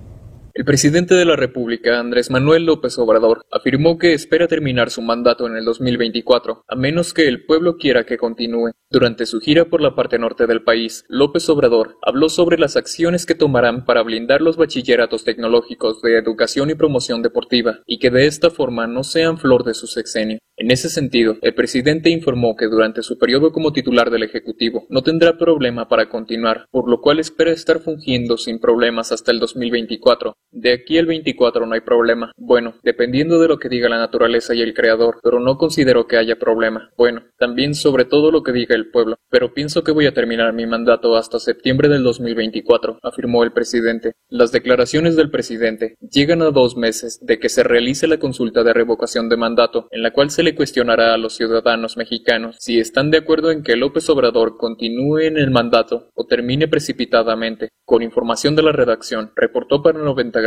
[0.57, 5.47] El presidente de la República, Andrés Manuel López Obrador, afirmó que espera terminar su mandato
[5.47, 8.71] en el 2024, a menos que el pueblo quiera que continúe.
[8.89, 13.27] Durante su gira por la parte norte del país, López Obrador habló sobre las acciones
[13.27, 18.27] que tomarán para blindar los bachilleratos tecnológicos de educación y promoción deportiva, y que de
[18.27, 20.39] esta forma no sean flor de su sexenio.
[20.59, 25.03] En ese sentido, el presidente informó que durante su periodo como titular del Ejecutivo no
[25.03, 30.35] tendrá problema para continuar, por lo cual espera estar fungiendo sin problemas hasta el 2024.
[30.51, 32.33] De aquí al 24 no hay problema.
[32.37, 36.17] Bueno, dependiendo de lo que diga la naturaleza y el creador, pero no considero que
[36.17, 36.91] haya problema.
[36.97, 40.53] Bueno, también sobre todo lo que diga el pueblo, pero pienso que voy a terminar
[40.53, 44.13] mi mandato hasta septiembre del 2024, afirmó el presidente.
[44.29, 48.73] Las declaraciones del presidente llegan a dos meses de que se realice la consulta de
[48.73, 53.11] revocación de mandato, en la cual se le cuestionará a los ciudadanos mexicanos si están
[53.11, 57.69] de acuerdo en que López Obrador continúe en el mandato o termine precipitadamente.
[57.85, 60.41] Con información de la redacción, reportó para 90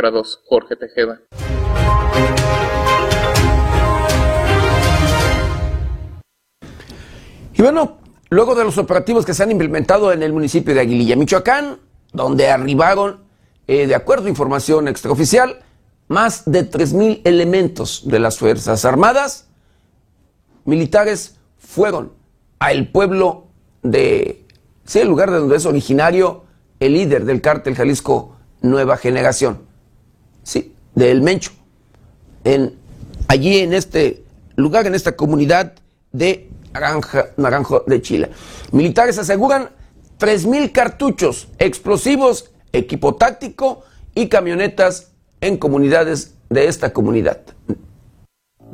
[0.46, 1.20] Jorge Tejeda.
[7.52, 7.98] Y bueno,
[8.30, 11.78] luego de los operativos que se han implementado en el municipio de Aguililla, Michoacán,
[12.12, 13.24] donde arribaron,
[13.66, 15.62] eh, de acuerdo a información extraoficial,
[16.08, 19.48] más de 3.000 elementos de las Fuerzas Armadas,
[20.64, 22.12] militares fueron
[22.58, 23.48] al pueblo
[23.82, 24.46] de,
[24.84, 26.44] sí, el lugar de donde es originario
[26.80, 29.69] el líder del cártel Jalisco Nueva Generación,
[30.42, 31.52] sí, del Mencho.
[32.44, 32.74] En,
[33.28, 34.24] allí en este
[34.56, 35.74] lugar en esta comunidad
[36.12, 36.50] de
[37.36, 38.30] Naranjo de Chile.
[38.72, 39.70] Militares aseguran
[40.18, 43.84] 3.000 cartuchos, explosivos, equipo táctico
[44.14, 47.40] y camionetas en comunidades de esta comunidad.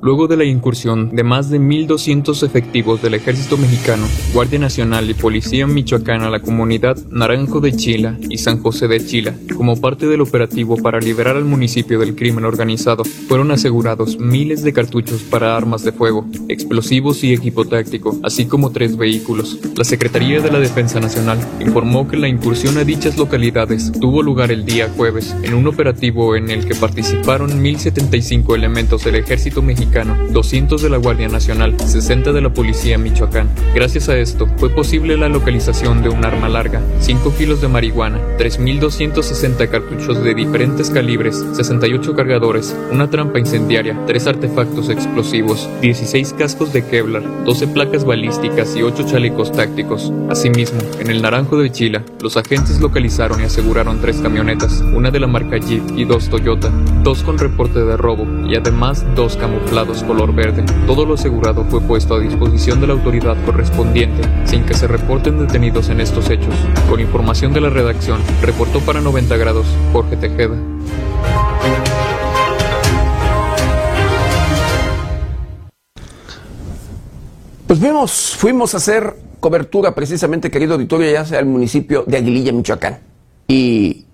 [0.02, 5.14] Luego de la incursión de más de 1.200 efectivos del Ejército Mexicano, Guardia Nacional y
[5.14, 10.06] Policía Michoacana a la comunidad Naranjo de Chila y San José de Chila, como parte
[10.06, 15.56] del operativo para liberar al municipio del crimen organizado, fueron asegurados miles de cartuchos para
[15.56, 19.58] armas de fuego, explosivos y equipo táctico, así como tres vehículos.
[19.76, 24.52] La Secretaría de la Defensa Nacional informó que la incursión a dichas localidades tuvo lugar
[24.52, 29.85] el día jueves en un operativo en el que participaron 1.075 elementos del Ejército Mexicano
[29.92, 33.48] 200 de la Guardia Nacional, 60 de la Policía Michoacán.
[33.74, 38.20] Gracias a esto, fue posible la localización de un arma larga, 5 kilos de marihuana,
[38.38, 46.72] 3.260 cartuchos de diferentes calibres, 68 cargadores, una trampa incendiaria, 3 artefactos explosivos, 16 cascos
[46.72, 50.12] de Kevlar, 12 placas balísticas y 8 chalecos tácticos.
[50.28, 55.20] Asimismo, en el Naranjo de Chila, los agentes localizaron y aseguraron 3 camionetas, una de
[55.20, 56.70] la marca Jeep y dos Toyota,
[57.02, 59.36] dos con reporte de robo y además dos
[59.76, 60.64] camuflajes color verde.
[60.86, 65.38] Todo lo asegurado fue puesto a disposición de la autoridad correspondiente, sin que se reporten
[65.38, 66.54] detenidos en estos hechos.
[66.88, 70.56] Con información de la redacción, reportó para 90 grados Jorge Tejeda.
[77.66, 82.52] Pues fuimos, fuimos a hacer cobertura precisamente, querido auditorio, ya sea el municipio de Aguililla,
[82.52, 83.00] Michoacán.
[83.46, 84.06] Y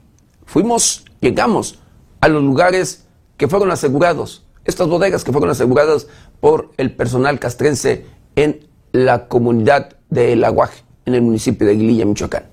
[0.45, 1.79] fuimos, llegamos
[2.21, 3.07] a los lugares
[3.37, 6.07] que fueron asegurados estas bodegas que fueron aseguradas
[6.41, 8.07] por el personal castrense
[8.37, 12.52] en la comunidad de El Aguaje, en el municipio de Aguililla, Michoacán.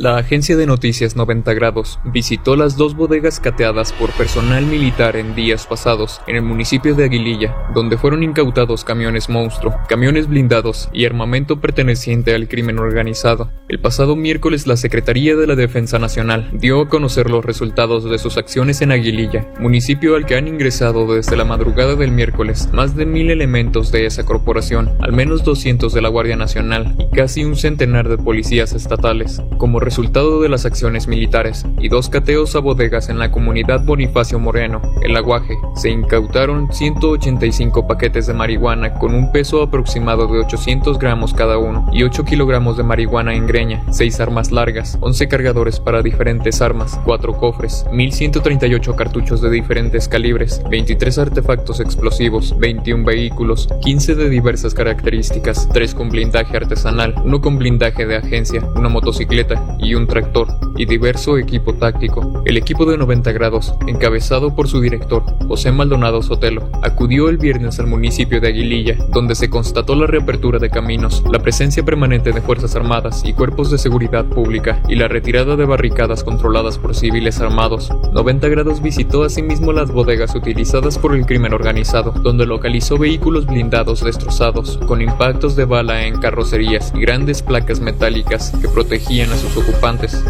[0.00, 5.34] La agencia de noticias 90 grados visitó las dos bodegas cateadas por personal militar en
[5.34, 11.04] días pasados en el municipio de Aguililla, donde fueron incautados camiones monstruo, camiones blindados y
[11.04, 13.50] armamento perteneciente al crimen organizado.
[13.68, 18.18] El pasado miércoles la Secretaría de la Defensa Nacional dio a conocer los resultados de
[18.18, 22.96] sus acciones en Aguililla, municipio al que han ingresado desde la madrugada del miércoles más
[22.96, 27.44] de mil elementos de esa corporación, al menos 200 de la Guardia Nacional y casi
[27.44, 29.42] un centenar de policías estatales.
[29.58, 34.38] Como resultado de las acciones militares y dos cateos a bodegas en la comunidad Bonifacio
[34.38, 40.96] Moreno, El Aguaje, se incautaron 185 paquetes de marihuana con un peso aproximado de 800
[41.00, 45.80] gramos cada uno y 8 kilogramos de marihuana en greña, 6 armas largas, 11 cargadores
[45.80, 53.68] para diferentes armas, 4 cofres, 1138 cartuchos de diferentes calibres, 23 artefactos explosivos, 21 vehículos,
[53.82, 59.60] 15 de diversas características, 3 con blindaje artesanal, 1 con blindaje de agencia, una motocicleta,
[59.82, 62.42] y un tractor y diverso equipo táctico.
[62.44, 67.78] El equipo de 90 grados, encabezado por su director, José Maldonado Sotelo, acudió el viernes
[67.78, 72.40] al municipio de Aguililla, donde se constató la reapertura de caminos, la presencia permanente de
[72.40, 77.40] Fuerzas Armadas y cuerpos de seguridad pública y la retirada de barricadas controladas por civiles
[77.40, 77.90] armados.
[78.12, 84.04] 90 grados visitó asimismo las bodegas utilizadas por el crimen organizado, donde localizó vehículos blindados
[84.04, 89.56] destrozados, con impactos de bala en carrocerías y grandes placas metálicas que protegían a sus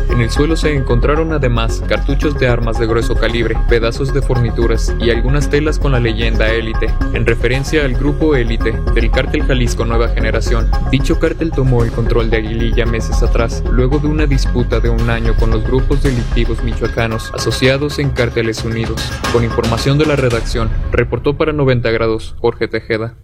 [0.08, 4.94] en el suelo se encontraron además cartuchos de armas de grueso calibre, pedazos de fornituras
[4.98, 9.84] y algunas telas con la leyenda Élite, en referencia al grupo Élite del cártel Jalisco
[9.84, 10.70] Nueva Generación.
[10.90, 15.10] Dicho cártel tomó el control de Aguililla meses atrás, luego de una disputa de un
[15.10, 19.12] año con los grupos delictivos michoacanos asociados en Cárteles Unidos.
[19.32, 23.16] Con información de la redacción, reportó para 90 grados Jorge Tejeda.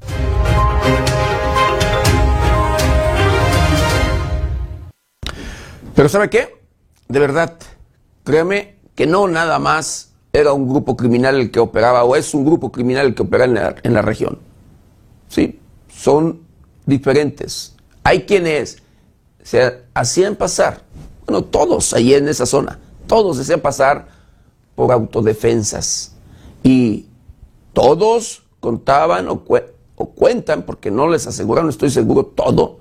[5.97, 6.55] Pero ¿sabe qué?
[7.09, 7.55] De verdad,
[8.23, 12.45] créeme que no nada más era un grupo criminal el que operaba o es un
[12.45, 14.39] grupo criminal el que opera en la, región.
[15.29, 16.43] Sí, son
[16.85, 17.75] diferentes.
[18.05, 18.83] Hay quienes
[19.43, 20.83] se hacían pasar,
[21.27, 24.07] bueno, todos ahí en esa zona, todos se hacían pasar
[24.75, 26.15] por autodefensas.
[26.63, 27.07] Y
[27.73, 29.43] todos contaban o,
[29.97, 32.81] o cuentan, porque no les aseguraron, estoy seguro, todo,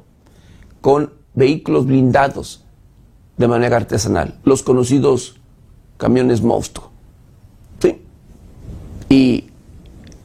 [0.82, 2.64] con vehículos blindados
[3.38, 5.36] de manera artesanal, los conocidos
[5.97, 6.89] camiones monstruo.
[7.79, 8.01] ¿Sí?
[9.09, 9.49] Y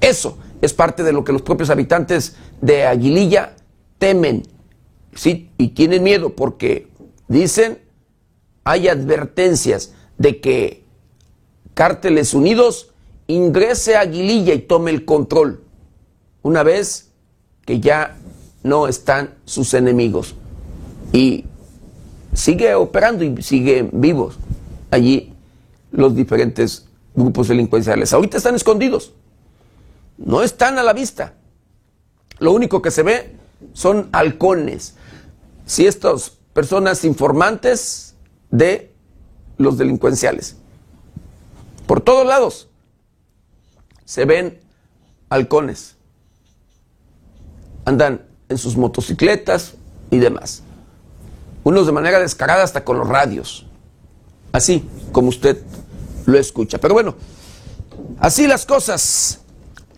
[0.00, 3.54] eso es parte de lo que los propios habitantes de Aguililla
[3.98, 4.42] temen,
[5.14, 5.50] ¿sí?
[5.58, 6.88] Y tienen miedo porque
[7.28, 7.78] dicen,
[8.64, 10.84] hay advertencias de que
[11.74, 12.90] Cárteles Unidos
[13.26, 15.62] ingrese a Aguililla y tome el control,
[16.42, 17.10] una vez
[17.64, 18.16] que ya
[18.62, 20.34] no están sus enemigos.
[21.12, 21.46] Y
[22.32, 24.36] sigue operando y sigue vivos
[24.90, 25.32] allí
[25.90, 28.12] los diferentes grupos delincuenciales.
[28.12, 29.12] Ahorita están escondidos.
[30.18, 31.34] no están a la vista.
[32.38, 33.36] Lo único que se ve
[33.72, 34.94] son halcones.
[35.66, 38.14] Si estas personas informantes
[38.50, 38.92] de
[39.56, 40.56] los delincuenciales.
[41.86, 42.68] Por todos lados
[44.04, 44.60] se ven
[45.28, 45.96] halcones.
[47.84, 49.74] Andan en sus motocicletas
[50.10, 50.62] y demás.
[51.62, 53.66] Unos de manera descarada hasta con los radios.
[54.52, 55.62] Así como usted
[56.26, 56.78] lo escucha.
[56.78, 57.14] Pero bueno,
[58.18, 59.40] así las cosas.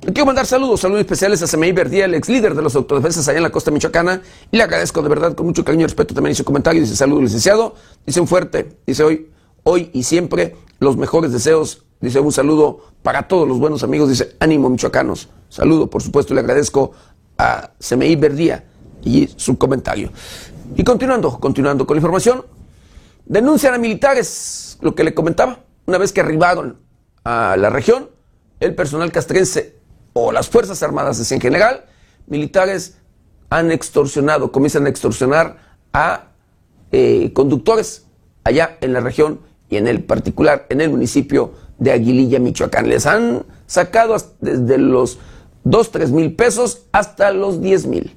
[0.03, 3.29] Le quiero mandar saludos, saludos especiales a Semei Verdía, el ex líder de los autodefensas
[3.29, 4.21] allá en la costa michoacana.
[4.51, 6.81] Y le agradezco de verdad con mucho cariño y respeto también su comentario.
[6.81, 7.77] Dice saludos, licenciado.
[8.05, 9.31] Dice un fuerte, dice hoy,
[9.63, 11.85] hoy y siempre los mejores deseos.
[12.01, 14.09] Dice un saludo para todos los buenos amigos.
[14.09, 15.29] Dice ánimo michoacanos.
[15.49, 16.93] Saludo, por supuesto, le agradezco
[17.39, 18.65] a Semei Verdía
[19.05, 20.11] y su comentario.
[20.75, 22.45] Y continuando, continuando con la información,
[23.27, 26.79] denuncian a militares, lo que le comentaba, una vez que arribaron
[27.25, 28.09] a la región,
[28.61, 29.77] el personal castrense
[30.13, 31.85] o las Fuerzas Armadas en general,
[32.27, 32.97] militares
[33.51, 35.59] han extorsionado, comienzan a extorsionar
[35.93, 36.29] a
[36.91, 38.07] eh, conductores
[38.45, 42.89] allá en la región y en el particular en el municipio de Aguililla, Michoacán.
[42.89, 45.19] Les han sacado desde los
[45.65, 48.17] 2, 3 mil pesos hasta los 10 mil.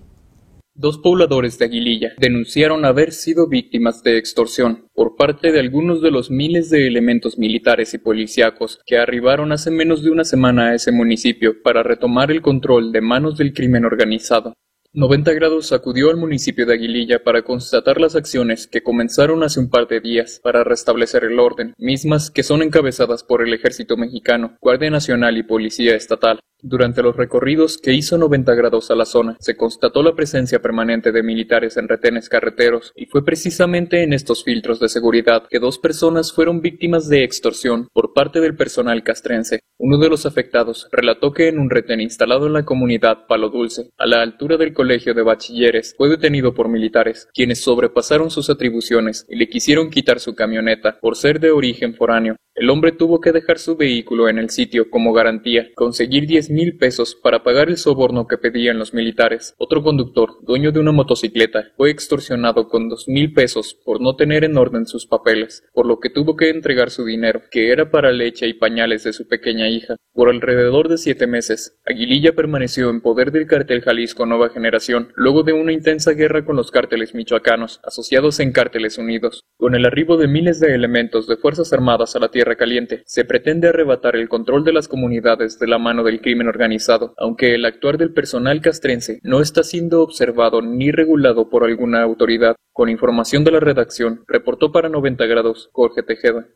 [0.78, 6.12] Dos pobladores de Aguililla denunciaron haber sido víctimas de extorsión por parte de algunos de
[6.12, 10.76] los miles de elementos militares y policíacos que arribaron hace menos de una semana a
[10.76, 14.54] ese municipio para retomar el control de manos del crimen organizado.
[14.96, 19.70] 90 grados acudió al municipio de Aguililla para constatar las acciones que comenzaron hace un
[19.70, 24.56] par de días para restablecer el orden, mismas que son encabezadas por el Ejército Mexicano,
[24.62, 26.40] Guardia Nacional y Policía Estatal.
[26.62, 31.12] Durante los recorridos que hizo 90 grados a la zona, se constató la presencia permanente
[31.12, 35.78] de militares en retenes carreteros, y fue precisamente en estos filtros de seguridad que dos
[35.78, 39.60] personas fueron víctimas de extorsión por parte del personal castrense.
[39.78, 43.92] Uno de los afectados relató que en un retén instalado en la comunidad Palo Dulce,
[43.98, 49.26] a la altura del colegio de bachilleres, fue detenido por militares, quienes sobrepasaron sus atribuciones
[49.28, 52.36] y le quisieron quitar su camioneta por ser de origen foráneo.
[52.54, 56.78] El hombre tuvo que dejar su vehículo en el sitio como garantía, conseguir diez mil
[56.78, 59.56] pesos para pagar el soborno que pedían los militares.
[59.58, 64.46] Otro conductor, dueño de una motocicleta, fue extorsionado con dos mil pesos por no tener
[64.46, 68.14] en orden sus papeles, por lo que tuvo que entregar su dinero, que era para
[68.14, 69.98] leche y pañales de su pequeña hija.
[70.14, 74.75] Por alrededor de siete meses, Aguililla permaneció en poder del cartel Jalisco Nueva Generación,
[75.16, 79.44] luego de una intensa guerra con los cárteles michoacanos, asociados en Cárteles Unidos.
[79.58, 83.26] Con el arribo de miles de elementos de Fuerzas Armadas a la tierra caliente, se
[83.26, 87.66] pretende arrebatar el control de las comunidades de la mano del crimen organizado, aunque el
[87.66, 92.56] actuar del personal castrense no está siendo observado ni regulado por alguna autoridad.
[92.74, 96.48] Con información de la redacción, reportó para 90 grados Jorge Tejeda.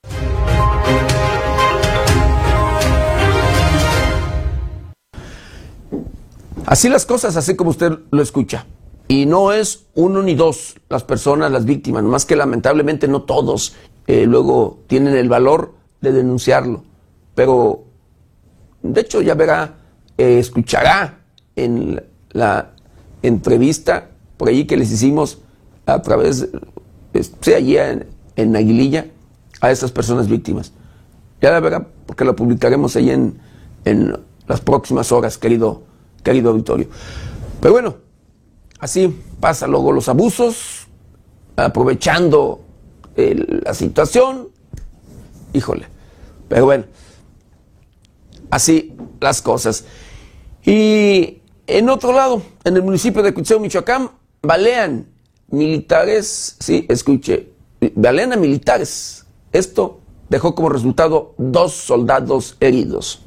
[6.69, 8.67] Así las cosas, así como usted lo escucha.
[9.07, 13.73] Y no es uno ni dos las personas, las víctimas, más que lamentablemente no todos
[14.05, 16.83] eh, luego tienen el valor de denunciarlo.
[17.33, 17.85] Pero,
[18.83, 19.77] de hecho, ya verá,
[20.15, 21.21] eh, escuchará
[21.55, 22.03] en
[22.33, 22.73] la,
[23.23, 25.39] entrevista por allí que les hicimos
[25.87, 26.49] a través,
[27.41, 28.05] sea allí en,
[28.35, 29.07] en, Aguililla,
[29.59, 30.71] a estas personas víctimas.
[31.41, 35.88] Ya la verá, porque lo publicaremos ahí en las próximas horas, querido,
[36.23, 36.87] querido auditorio.
[37.61, 37.95] Pero bueno,
[38.79, 40.87] así pasa luego los abusos,
[41.55, 42.61] aprovechando
[43.15, 44.49] la situación,
[45.53, 45.87] híjole.
[46.47, 46.85] Pero bueno,
[48.49, 49.85] así las cosas.
[50.65, 54.11] Y en otro lado, en el municipio de Cuitzeo, Michoacán,
[54.41, 55.07] balean
[55.49, 57.53] militares, sí, escuche,
[57.95, 59.25] balean a militares.
[59.51, 59.99] Esto
[60.29, 63.25] dejó como resultado dos soldados heridos.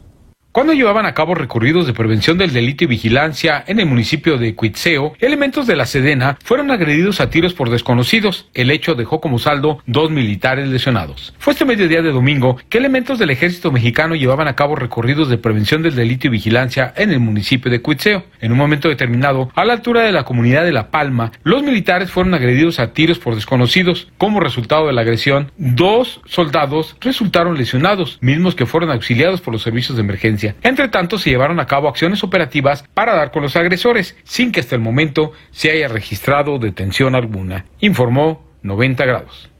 [0.53, 4.55] Cuando llevaban a cabo recorridos de prevención del delito y vigilancia en el municipio de
[4.55, 8.51] Cuitzeo, elementos de la Sedena fueron agredidos a tiros por desconocidos.
[8.53, 11.33] El hecho dejó como saldo dos militares lesionados.
[11.39, 15.39] Fue este mediodía de domingo que elementos del ejército mexicano llevaban a cabo recorridos de
[15.39, 18.23] prevención del delito y vigilancia en el municipio de Cuitzeo.
[18.43, 22.11] En un momento determinado, a la altura de la comunidad de La Palma, los militares
[22.11, 24.13] fueron agredidos a tiros por desconocidos.
[24.19, 29.63] Como resultado de la agresión, dos soldados resultaron lesionados, mismos que fueron auxiliados por los
[29.63, 30.42] servicios de emergencia.
[30.63, 34.61] Entre tanto, se llevaron a cabo acciones operativas para dar con los agresores, sin que
[34.61, 39.53] hasta el momento se haya registrado detención alguna, informó 90 grados.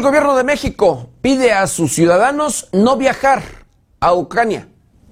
[0.00, 3.42] El gobierno de México pide a sus ciudadanos no viajar
[4.00, 4.66] a Ucrania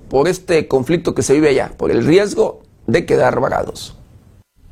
[0.08, 3.98] por este conflicto que se vive allá, por el riesgo de quedar varados.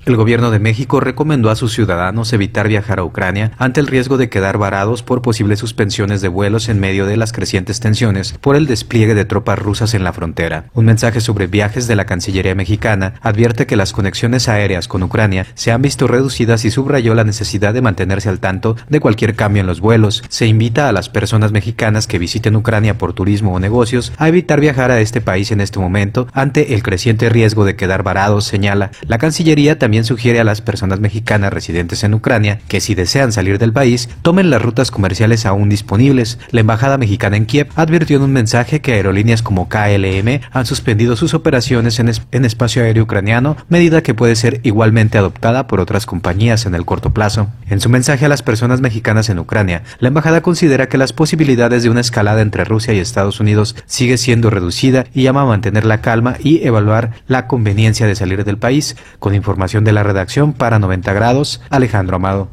[0.07, 4.19] El gobierno de México recomendó a sus ciudadanos evitar viajar a Ucrania ante el riesgo
[4.19, 8.55] de quedar varados por posibles suspensiones de vuelos en medio de las crecientes tensiones por
[8.55, 10.67] el despliegue de tropas rusas en la frontera.
[10.75, 15.49] Un mensaje sobre viajes de la Cancillería mexicana advierte que las conexiones aéreas con Ucrania
[15.55, 19.63] se han visto reducidas y subrayó la necesidad de mantenerse al tanto de cualquier cambio
[19.63, 20.23] en los vuelos.
[20.29, 24.61] Se invita a las personas mexicanas que visiten Ucrania por turismo o negocios a evitar
[24.61, 28.93] viajar a este país en este momento ante el creciente riesgo de quedar varados, señala.
[29.09, 33.59] La Cancillería también sugiere a las personas mexicanas residentes en Ucrania que si desean salir
[33.59, 36.39] del país, tomen las rutas comerciales aún disponibles.
[36.51, 41.17] La Embajada Mexicana en Kiev advirtió en un mensaje que aerolíneas como KLM han suspendido
[41.17, 46.07] sus operaciones en, en espacio aéreo ucraniano, medida que puede ser igualmente adoptada por otras
[46.07, 47.49] compañías en el corto plazo.
[47.69, 51.83] En su mensaje a las personas mexicanas en Ucrania, la embajada considera que las posibilidades
[51.83, 55.85] de una escalada entre Rusia y Estados Unidos sigue siendo reducida y llama a mantener
[55.85, 58.97] la calma y evaluar la conveniencia de salir del país.
[59.19, 62.49] Con información de la redacción para 90 grados, Alejandro Amado.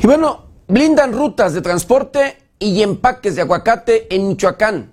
[0.00, 4.92] Y bueno, blindan rutas de transporte y empaques de aguacate en Michoacán.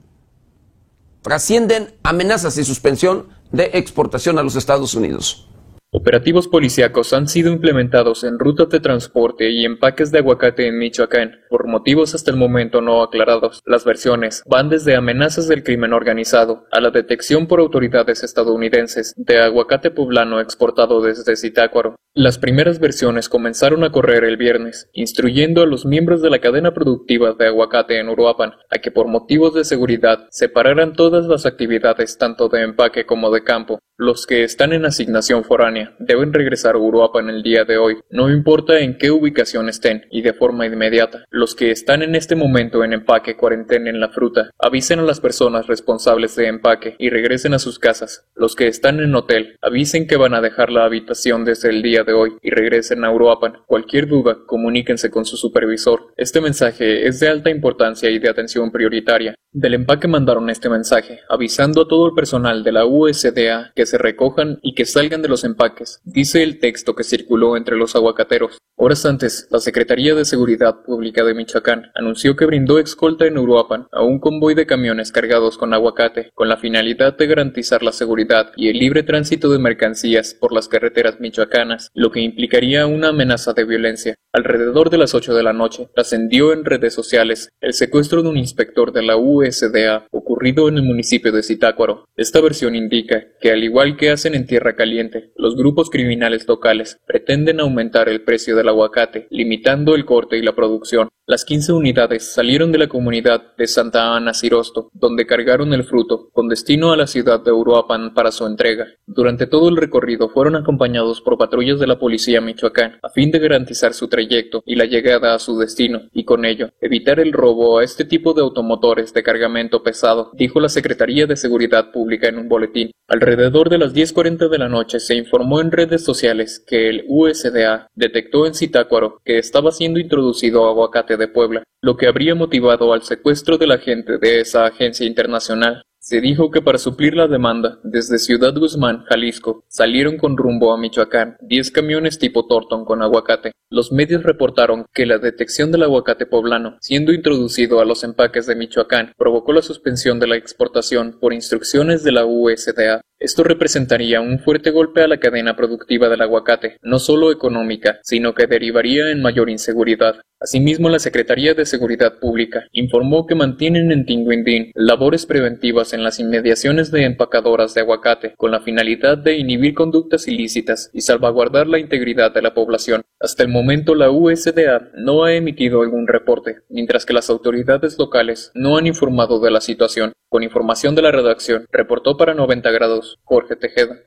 [1.21, 5.48] Trascienden amenazas y suspensión de exportación a los Estados Unidos.
[5.91, 11.39] Operativos policíacos han sido implementados en rutas de transporte y empaques de aguacate en Michoacán,
[11.49, 13.63] por motivos hasta el momento no aclarados.
[13.65, 19.41] Las versiones van desde amenazas del crimen organizado a la detección por autoridades estadounidenses de
[19.41, 21.95] aguacate poblano exportado desde Zitácuaro.
[22.13, 26.71] Las primeras versiones comenzaron a correr el viernes, instruyendo a los miembros de la cadena
[26.71, 32.19] productiva de aguacate en Uruapan a que por motivos de seguridad separaran todas las actividades
[32.19, 33.79] tanto de empaque como de campo.
[33.97, 38.29] Los que están en asignación foránea deben regresar a Uruapan el día de hoy, no
[38.29, 41.25] importa en qué ubicación estén, y de forma inmediata.
[41.29, 45.67] Los que están en este momento en empaque cuarentena la fruta, avisen a las personas
[45.67, 48.27] responsables de empaque y regresen a sus casas.
[48.35, 52.03] Los que están en hotel, avisen que van a dejar la habitación desde el día
[52.03, 53.59] de hoy y regresen a Uruapan.
[53.65, 56.13] Cualquier duda, comuníquense con su supervisor.
[56.17, 59.35] Este mensaje es de alta importancia y de atención prioritaria.
[59.51, 63.97] Del empaque mandaron este mensaje, avisando a todo el personal de la USDA que se
[63.97, 65.68] recojan y que salgan de los empaques,
[66.03, 68.57] dice el texto que circuló entre los aguacateros.
[68.81, 73.87] Horas antes, la Secretaría de Seguridad Pública de Michoacán anunció que brindó escolta en Uruapan
[73.91, 78.53] a un convoy de camiones cargados con aguacate, con la finalidad de garantizar la seguridad
[78.55, 83.51] y el libre tránsito de mercancías por las carreteras michoacanas, lo que implicaría una amenaza
[83.51, 84.15] de violencia.
[84.31, 88.37] Alrededor de las 8 de la noche, trascendió en redes sociales el secuestro de un
[88.37, 92.05] inspector de la USDA ocurrido en el municipio de Zitácuaro.
[92.15, 96.97] Esta versión indica que, al igual que hacen en Tierra Caliente, los grupos criminales locales
[97.05, 101.09] pretenden aumentar el precio del aguacate, limitando el corte y la producción.
[101.29, 106.31] Las 15 unidades salieron de la comunidad de Santa Ana Cirosto, donde cargaron el fruto,
[106.33, 108.87] con destino a la ciudad de Uruapan para su entrega.
[109.05, 113.37] Durante todo el recorrido fueron acompañados por patrullas de la policía Michoacán, a fin de
[113.37, 117.77] garantizar su trayecto y la llegada a su destino, y con ello evitar el robo
[117.77, 122.39] a este tipo de automotores de cargamento pesado, dijo la Secretaría de Seguridad Pública en
[122.39, 122.89] un boletín.
[123.07, 127.87] Alrededor de las 10.40 de la noche se informó en redes sociales que el USDA
[127.93, 133.03] detectó en Zitácuaro que estaba siendo introducido aguacate de Puebla, lo que habría motivado al
[133.03, 135.83] secuestro del agente de esa agencia internacional.
[136.01, 140.77] Se dijo que para suplir la demanda, desde Ciudad Guzmán, Jalisco, salieron con rumbo a
[140.77, 143.51] Michoacán 10 camiones tipo Torton con aguacate.
[143.69, 148.55] Los medios reportaron que la detección del aguacate poblano, siendo introducido a los empaques de
[148.55, 153.01] Michoacán, provocó la suspensión de la exportación por instrucciones de la USDA.
[153.19, 158.33] Esto representaría un fuerte golpe a la cadena productiva del aguacate, no solo económica, sino
[158.33, 160.21] que derivaría en mayor inseguridad.
[160.39, 166.21] Asimismo, la Secretaría de Seguridad Pública informó que mantienen en Tinguindín labores preventivas en las
[166.21, 171.79] inmediaciones de empacadoras de aguacate con la finalidad de inhibir conductas ilícitas y salvaguardar la
[171.79, 173.01] integridad de la población.
[173.19, 178.51] Hasta el momento la USDA no ha emitido algún reporte, mientras que las autoridades locales
[178.53, 180.13] no han informado de la situación.
[180.29, 183.97] Con información de la redacción, reportó para 90 grados Jorge Tejeda.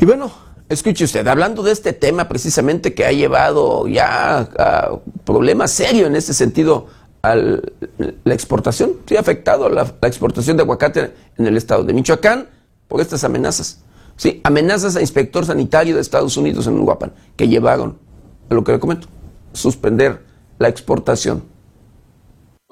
[0.00, 0.32] Y bueno,
[0.68, 6.16] escuche usted, hablando de este tema precisamente que ha llevado ya a problemas serios en
[6.16, 6.88] este sentido
[7.22, 11.92] a la exportación, sí ha afectado la, la exportación de aguacate en el estado de
[11.92, 12.48] Michoacán
[12.88, 13.84] por estas amenazas.
[14.16, 17.98] Sí, amenazas a inspector sanitario de Estados Unidos en Uruapan, que llevaron,
[18.50, 19.06] a lo que le comento,
[19.52, 20.24] suspender
[20.58, 21.44] la exportación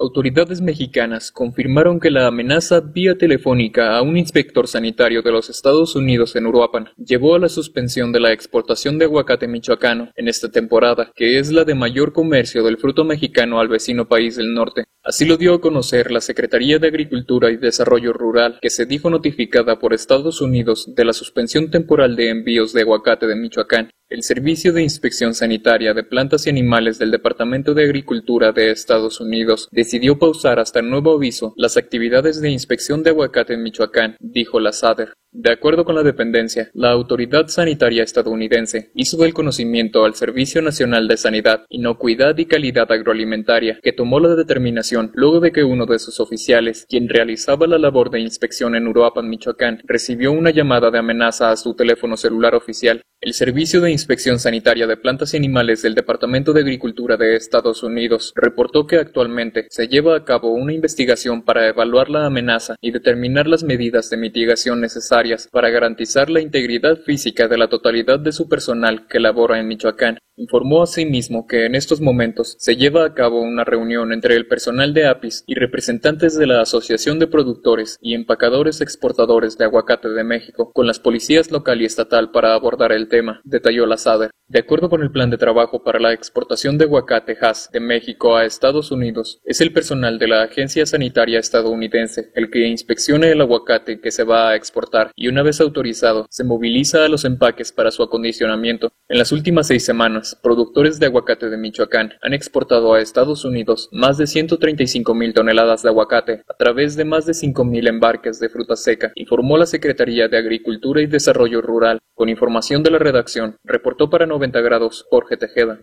[0.01, 5.95] Autoridades mexicanas confirmaron que la amenaza vía telefónica a un inspector sanitario de los Estados
[5.95, 10.49] Unidos en Uruapan llevó a la suspensión de la exportación de aguacate michoacano en esta
[10.49, 14.85] temporada, que es la de mayor comercio del fruto mexicano al vecino país del norte.
[15.03, 19.09] Así lo dio a conocer la Secretaría de Agricultura y Desarrollo Rural, que se dijo
[19.09, 23.89] notificada por Estados Unidos de la suspensión temporal de envíos de aguacate de Michoacán.
[24.09, 29.19] El Servicio de Inspección Sanitaria de Plantas y Animales del Departamento de Agricultura de Estados
[29.19, 34.59] Unidos decidió pausar hasta nuevo aviso las actividades de inspección de aguacate en Michoacán, dijo
[34.59, 35.13] la SADER.
[35.33, 41.07] De acuerdo con la dependencia, la Autoridad Sanitaria estadounidense hizo del conocimiento al Servicio Nacional
[41.07, 45.99] de Sanidad, Inocuidad y Calidad Agroalimentaria, que tomó la determinación luego de que uno de
[45.99, 50.99] sus oficiales, quien realizaba la labor de inspección en Uruapan, Michoacán, recibió una llamada de
[50.99, 53.01] amenaza a su teléfono celular oficial.
[53.21, 57.83] El Servicio de Inspección Sanitaria de Plantas y Animales del Departamento de Agricultura de Estados
[57.83, 62.91] Unidos reportó que actualmente se lleva a cabo una investigación para evaluar la amenaza y
[62.91, 65.20] determinar las medidas de mitigación necesarias
[65.51, 70.17] para garantizar la integridad física de la totalidad de su personal que labora en Michoacán.
[70.41, 74.91] Informó asimismo que en estos momentos se lleva a cabo una reunión entre el personal
[74.91, 80.23] de APIS y representantes de la Asociación de Productores y Empacadores Exportadores de Aguacate de
[80.23, 84.31] México con las policías local y estatal para abordar el tema, detalló la SADER.
[84.47, 88.35] De acuerdo con el plan de trabajo para la exportación de aguacate Hass de México
[88.35, 93.39] a Estados Unidos, es el personal de la Agencia Sanitaria estadounidense el que inspeccione el
[93.39, 97.71] aguacate que se va a exportar y una vez autorizado, se moviliza a los empaques
[97.71, 98.91] para su acondicionamiento.
[99.07, 103.89] En las últimas seis semanas, productores de aguacate de Michoacán han exportado a Estados Unidos
[103.91, 108.39] más de 135 mil toneladas de aguacate a través de más de 5 mil embarques
[108.39, 111.99] de fruta seca, informó la Secretaría de Agricultura y Desarrollo Rural.
[112.13, 115.79] Con información de la redacción, reportó para 90 grados Jorge Tejeda.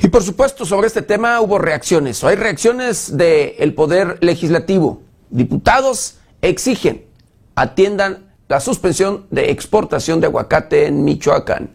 [0.00, 2.22] Y por supuesto, sobre este tema hubo reacciones.
[2.24, 5.02] hay reacciones del Poder Legislativo.
[5.30, 7.06] Diputados exigen
[7.54, 11.70] atiendan la suspensión de exportación de aguacate en Michoacán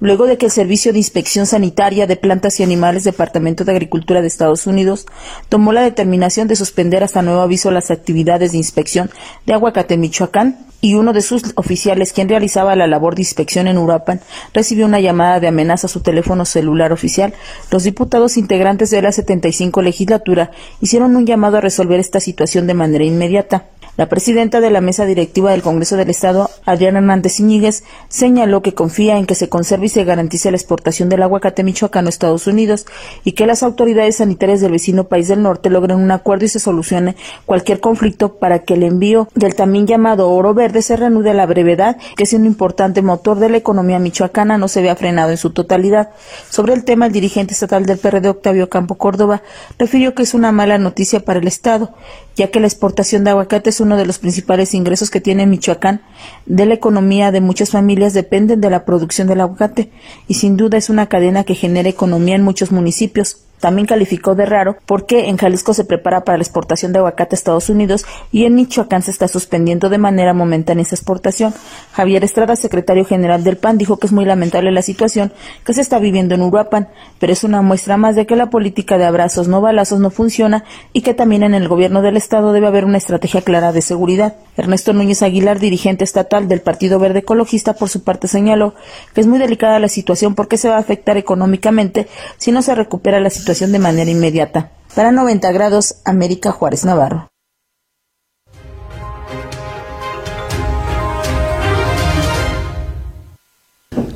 [0.00, 4.22] luego de que el Servicio de Inspección Sanitaria de Plantas y Animales Departamento de Agricultura
[4.22, 5.06] de Estados Unidos
[5.48, 9.10] tomó la determinación de suspender hasta nuevo aviso las actividades de inspección
[9.46, 13.68] de aguacate en Michoacán y uno de sus oficiales, quien realizaba la labor de inspección
[13.68, 14.22] en Uruapan,
[14.54, 17.34] recibió una llamada de amenaza a su teléfono celular oficial.
[17.70, 22.72] Los diputados integrantes de la 75 legislatura hicieron un llamado a resolver esta situación de
[22.72, 23.66] manera inmediata.
[23.96, 28.72] La presidenta de la mesa directiva del Congreso del Estado, Adriana Hernández Iñiguez, señaló que
[28.72, 32.46] confía en que se conserve y se garantice la exportación del aguacate michoacano a Estados
[32.46, 32.86] Unidos
[33.24, 36.60] y que las autoridades sanitarias del vecino país del norte logren un acuerdo y se
[36.60, 37.16] solucione
[37.46, 41.46] cualquier conflicto para que el envío del también llamado oro verde se reanude a la
[41.46, 45.36] brevedad, que es un importante motor de la economía michoacana, no se vea frenado en
[45.36, 46.10] su totalidad.
[46.48, 49.42] Sobre el tema, el dirigente estatal del PRD, Octavio Campo Córdoba,
[49.78, 51.92] refirió que es una mala noticia para el Estado,
[52.36, 56.02] ya que la exportación de aguacate es uno de los principales ingresos que tiene Michoacán.
[56.46, 59.90] De la economía de muchas familias dependen de la producción del aguacate
[60.28, 63.38] y sin duda es una cadena que genera economía en muchos municipios.
[63.60, 67.38] También calificó de raro porque en Jalisco se prepara para la exportación de aguacate a
[67.38, 71.52] Estados Unidos y en Michoacán se está suspendiendo de manera momentánea esa exportación.
[71.92, 75.32] Javier Estrada, secretario general del PAN, dijo que es muy lamentable la situación
[75.64, 76.88] que se está viviendo en Uruapan,
[77.18, 80.64] pero es una muestra más de que la política de abrazos no balazos no funciona
[80.94, 84.36] y que también en el gobierno del Estado debe haber una estrategia clara de seguridad.
[84.56, 88.74] Ernesto Núñez Aguilar, dirigente estatal del Partido Verde Ecologista, por su parte señaló
[89.14, 92.08] que es muy delicada la situación porque se va a afectar económicamente
[92.38, 94.70] si no se recupera la situación de manera inmediata.
[94.94, 97.28] Para 90 grados, América Juárez Navarro.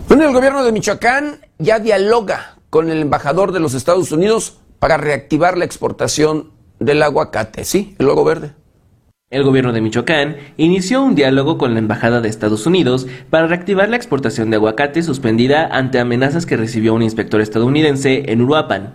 [0.08, 4.96] Bueno, el gobierno de Michoacán ya dialoga con el embajador de los Estados Unidos para
[4.96, 7.96] reactivar la exportación del aguacate, ¿sí?
[7.98, 8.52] El logo verde.
[9.30, 13.88] El gobierno de Michoacán inició un diálogo con la Embajada de Estados Unidos para reactivar
[13.88, 18.92] la exportación de aguacate suspendida ante amenazas que recibió un inspector estadounidense en Uruapan.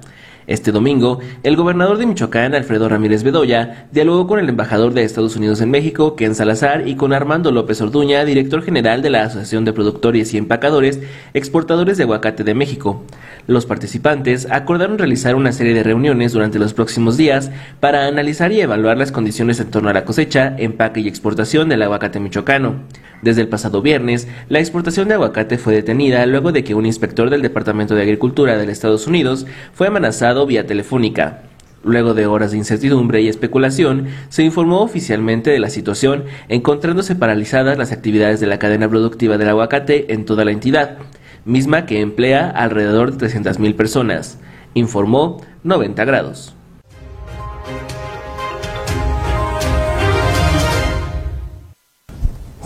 [0.49, 5.35] Este domingo, el gobernador de Michoacán, Alfredo Ramírez Bedoya, dialogó con el embajador de Estados
[5.35, 9.63] Unidos en México, Ken Salazar, y con Armando López Orduña, director general de la Asociación
[9.63, 11.01] de Productores y Empacadores
[11.35, 13.03] Exportadores de Aguacate de México.
[13.45, 18.59] Los participantes acordaron realizar una serie de reuniones durante los próximos días para analizar y
[18.59, 22.85] evaluar las condiciones en torno a la cosecha, empaque y exportación del aguacate michoacano.
[23.21, 27.29] Desde el pasado viernes, la exportación de aguacate fue detenida luego de que un inspector
[27.29, 31.43] del Departamento de Agricultura de Estados Unidos fue amenazado vía telefónica.
[31.83, 37.77] Luego de horas de incertidumbre y especulación, se informó oficialmente de la situación, encontrándose paralizadas
[37.77, 40.97] las actividades de la cadena productiva del aguacate en toda la entidad.
[41.45, 44.39] misma que emplea alrededor de 300.000 personas,
[44.73, 46.53] informó 90 grados.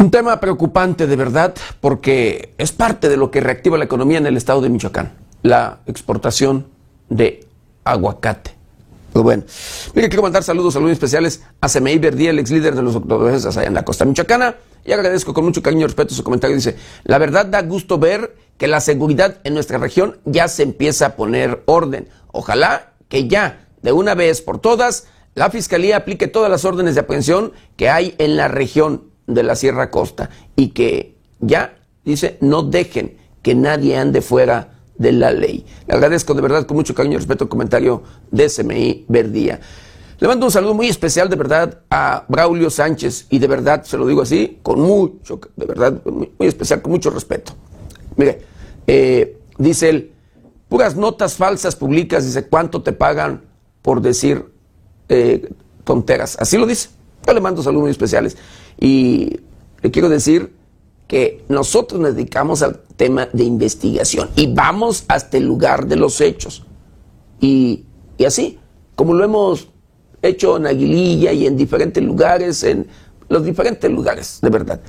[0.04, 4.28] Un tema preocupante de verdad porque es parte de lo que reactiva la economía en
[4.28, 6.68] el estado de Michoacán, la exportación
[7.08, 7.48] de
[7.86, 8.54] aguacate.
[9.14, 9.44] Pues bueno,
[9.96, 13.46] mire, quiero mandar saludos, saludos especiales a CMI Verdía, el ex líder de los doctores
[13.46, 16.58] allá en la costa michoacana, y agradezco con mucho cariño y respeto su comentario.
[16.58, 16.76] Dice,
[17.06, 21.16] la verdad da gusto ver que la seguridad en nuestra región ya se empieza a
[21.16, 22.10] poner orden.
[22.34, 27.02] Ojalá que ya, de una vez por todas, la Fiscalía aplique todas las órdenes de
[27.02, 32.64] aprehensión que hay en la región de la Sierra Costa y que ya, dice, no
[32.64, 35.66] dejen que nadie ande fuera de la ley.
[35.88, 39.60] Le agradezco de verdad con mucho cariño y respeto el comentario de SMI Verdía.
[40.20, 43.98] Le mando un saludo muy especial de verdad a Braulio Sánchez y de verdad se
[43.98, 47.54] lo digo así, con mucho, de verdad, muy, especial, con mucho respeto.
[48.16, 48.42] Mire,
[48.88, 50.12] eh, dice él,
[50.70, 53.42] puras notas falsas publicas, dice, ¿cuánto te pagan
[53.82, 54.46] por decir
[55.10, 55.50] eh,
[55.84, 56.38] tonteras?
[56.40, 56.90] Así lo dice.
[57.26, 58.38] Yo le mando saludos muy especiales
[58.80, 59.40] y
[59.82, 60.54] le quiero decir
[61.08, 66.20] que nosotros nos dedicamos al tema de investigación y vamos hasta el lugar de los
[66.22, 66.66] hechos.
[67.40, 67.86] Y,
[68.26, 68.58] así,
[68.96, 69.68] como lo hemos
[70.22, 72.88] hecho en Aguililla y en diferentes lugares, en
[73.28, 74.80] los diferentes lugares, de verdad.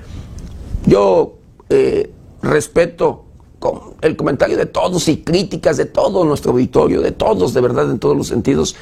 [0.86, 2.10] Yo eh,
[2.42, 3.24] respeto
[4.02, 7.98] el comentario de todos y críticas de todo nuestro auditorio, de todos, de verdad, en
[7.98, 8.76] todos los sentidos.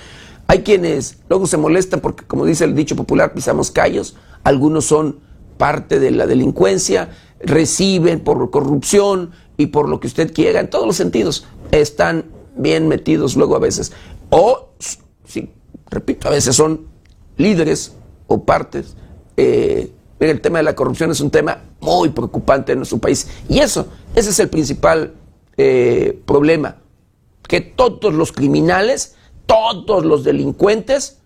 [0.47, 4.17] Hay quienes luego se molestan porque, como dice el dicho popular, pisamos callos.
[4.45, 5.21] Algunos son
[5.57, 10.87] parte de la delincuencia, reciben por corrupción y por lo que usted quiera, en todos
[10.87, 12.25] los sentidos, están
[12.57, 13.93] bien metidos luego a veces.
[14.31, 14.71] O,
[15.25, 15.51] sí,
[15.89, 16.87] repito, a veces son
[17.37, 17.95] líderes
[18.27, 18.97] o partes.
[19.37, 23.29] Eh, el tema de la corrupción es un tema muy preocupante en nuestro país.
[23.49, 25.15] Y eso, ese es el principal
[25.57, 26.77] eh, problema.
[27.49, 29.17] Que todos los criminales,
[29.47, 31.19] todos los delincuentes,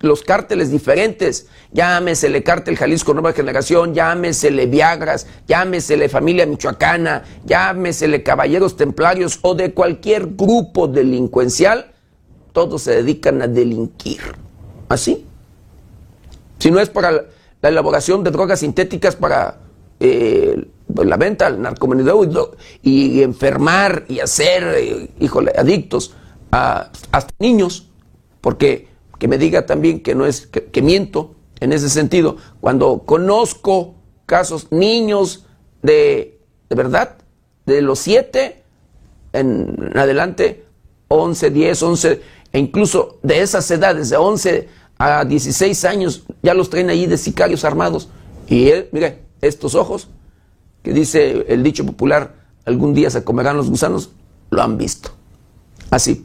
[0.00, 8.76] los cárteles diferentes, llámesele cártel Jalisco Nueva Generación, llámesele Viagras, llámesele Familia Michoacana, llámesele Caballeros
[8.76, 11.92] Templarios o de cualquier grupo delincuencial,
[12.52, 14.20] todos se dedican a delinquir.
[14.88, 15.26] ¿Así?
[16.58, 17.26] Si no es para
[17.62, 19.58] la elaboración de drogas sintéticas para
[20.00, 26.14] eh, la venta al narcomenudeo y, enfermar y hacer, eh, híjole, adictos
[26.50, 27.88] hasta niños,
[28.40, 28.88] porque
[29.18, 32.36] que me diga también que no es que, miento en ese sentido.
[32.60, 33.94] Cuando conozco
[34.26, 35.46] casos, niños
[35.82, 37.16] de, de verdad,
[37.64, 38.62] de los siete
[39.32, 40.64] en adelante,
[41.08, 42.22] 11, 10, 11,
[42.52, 44.68] e incluso de esas edades, de 11
[44.98, 48.08] a 16 años, ya los traen ahí de sicarios armados.
[48.48, 50.08] Y él, mire, estos ojos,
[50.82, 52.34] que dice el dicho popular,
[52.64, 54.10] algún día se comerán los gusanos,
[54.50, 55.10] lo han visto.
[55.90, 56.24] Así.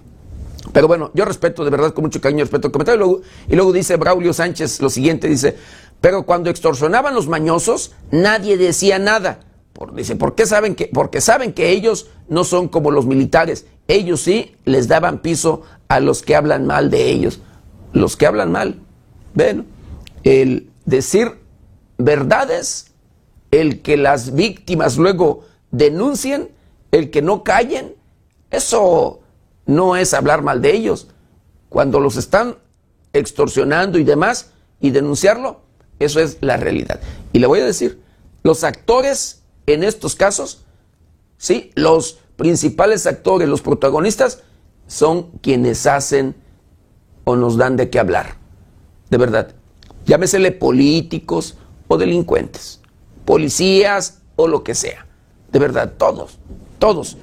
[0.74, 3.22] Pero bueno, yo respeto de verdad con mucho cariño, respeto el comentario.
[3.48, 5.58] Y luego, dice Braulio Sánchez lo siguiente, dice,
[6.00, 9.40] pero cuando extorsionaban los mañosos, nadie decía nada.
[9.96, 10.88] Dice, ¿por qué saben que?
[10.88, 13.66] Porque saben que ellos no son como los militares.
[13.88, 17.40] Ellos sí les daban piso a los que hablan mal de ellos.
[17.94, 18.80] Los que hablan mal.
[19.34, 19.66] Ven,
[20.24, 21.40] el decir
[21.98, 22.92] verdades,
[23.50, 26.50] el que las víctimas luego denuncien,
[26.92, 27.96] el que no callen,
[28.52, 29.21] eso
[29.76, 31.08] no es hablar mal de ellos.
[31.70, 32.58] Cuando los están
[33.14, 35.62] extorsionando y demás, y denunciarlo,
[36.00, 37.00] eso es la realidad.
[37.34, 38.02] Y le voy a decir,
[38.44, 40.66] los actores en estos casos,
[41.38, 44.42] sí, los principales actores, los protagonistas,
[44.88, 46.36] son quienes hacen
[47.24, 48.36] o nos dan de qué hablar.
[49.10, 49.54] De verdad.
[50.06, 51.58] Llámesele políticos
[51.88, 52.82] o delincuentes,
[53.24, 55.06] policías o lo que sea.
[55.52, 56.40] De verdad, todos,
[56.80, 57.18] todos.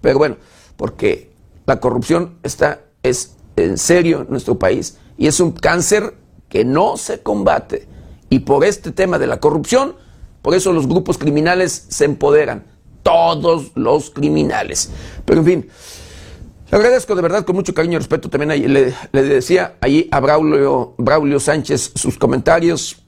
[0.00, 0.36] Pero bueno,
[0.76, 1.31] porque
[1.72, 6.14] la corrupción está, es en serio en nuestro país y es un cáncer
[6.50, 7.88] que no se combate.
[8.28, 9.96] Y por este tema de la corrupción,
[10.42, 12.66] por eso los grupos criminales se empoderan.
[13.02, 14.90] Todos los criminales.
[15.24, 15.68] Pero en fin,
[16.70, 18.70] le agradezco de verdad con mucho cariño y respeto también.
[18.70, 23.02] Le, decía allí a Braulio, Braulio Sánchez sus comentarios.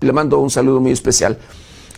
[0.00, 1.38] Le mando un saludo muy especial.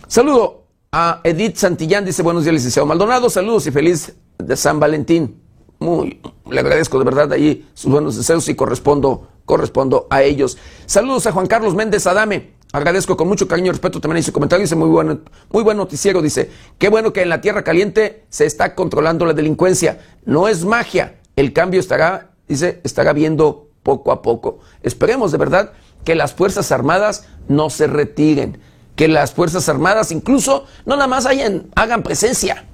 [0.07, 3.31] Saludo a Edith Santillán, dice buenos días, licenciado Maldonado.
[3.31, 5.42] Saludos y feliz de San Valentín
[5.83, 10.57] muy, le agradezco de verdad ahí sus buenos deseos y correspondo, correspondo a ellos.
[10.85, 12.53] Saludos a Juan Carlos Méndez Adame.
[12.71, 14.63] Agradezco con mucho cariño y respeto también en su comentario.
[14.63, 15.19] Dice muy bueno,
[15.51, 16.21] muy buen noticiero.
[16.21, 19.99] Dice, qué bueno que en la tierra caliente se está controlando la delincuencia.
[20.25, 21.19] No es magia.
[21.35, 24.59] El cambio estará, dice, estará viendo poco a poco.
[24.81, 25.73] Esperemos de verdad
[26.03, 28.59] que las Fuerzas Armadas no se retiren.
[28.95, 32.65] Que las Fuerzas Armadas incluso no nada más hayan, hagan presencia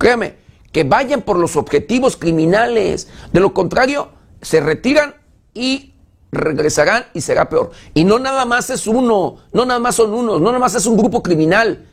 [0.00, 0.34] Créeme,
[0.72, 3.08] que vayan por los objetivos criminales.
[3.32, 4.10] De lo contrario,
[4.40, 5.14] se retiran
[5.54, 5.94] y
[6.32, 7.70] regresarán y será peor.
[7.94, 10.86] Y no nada más es uno, no nada más son unos, no nada más es
[10.86, 11.86] un grupo criminal.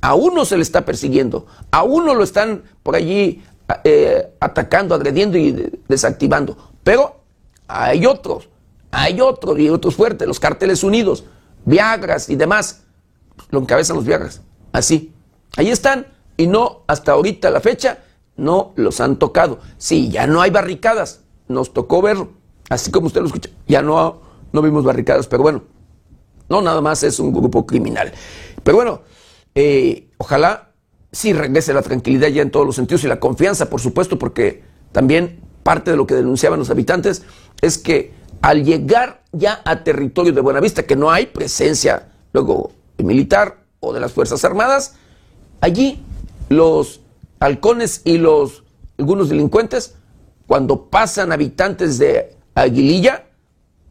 [0.00, 3.42] A uno se le está persiguiendo, a uno lo están por allí
[3.84, 6.56] eh, atacando, agrediendo y desactivando.
[6.82, 7.20] Pero
[7.68, 8.48] hay otros,
[8.90, 11.24] hay otros y otros fuertes, los cárteles unidos,
[11.64, 12.84] Viagras y demás.
[13.50, 14.40] Lo encabezan los Viagras.
[14.72, 15.12] Así.
[15.56, 16.06] Ahí están.
[16.36, 17.98] Y no, hasta ahorita la fecha,
[18.40, 19.60] no los han tocado.
[19.78, 21.20] Sí, ya no hay barricadas.
[21.48, 22.30] Nos tocó verlo.
[22.68, 23.50] Así como usted lo escucha.
[23.68, 24.22] Ya no,
[24.52, 25.62] no vimos barricadas, pero bueno.
[26.48, 28.12] No, nada más es un grupo criminal.
[28.64, 29.02] Pero bueno,
[29.54, 30.72] eh, ojalá
[31.12, 34.64] sí regrese la tranquilidad ya en todos los sentidos y la confianza, por supuesto, porque
[34.92, 37.22] también parte de lo que denunciaban los habitantes
[37.60, 38.12] es que
[38.42, 44.00] al llegar ya a territorio de Buenavista, que no hay presencia luego militar o de
[44.00, 44.96] las Fuerzas Armadas,
[45.60, 46.02] allí
[46.48, 47.00] los
[47.40, 48.64] halcones y los
[49.00, 49.94] algunos delincuentes,
[50.46, 53.24] cuando pasan habitantes de Aguililla,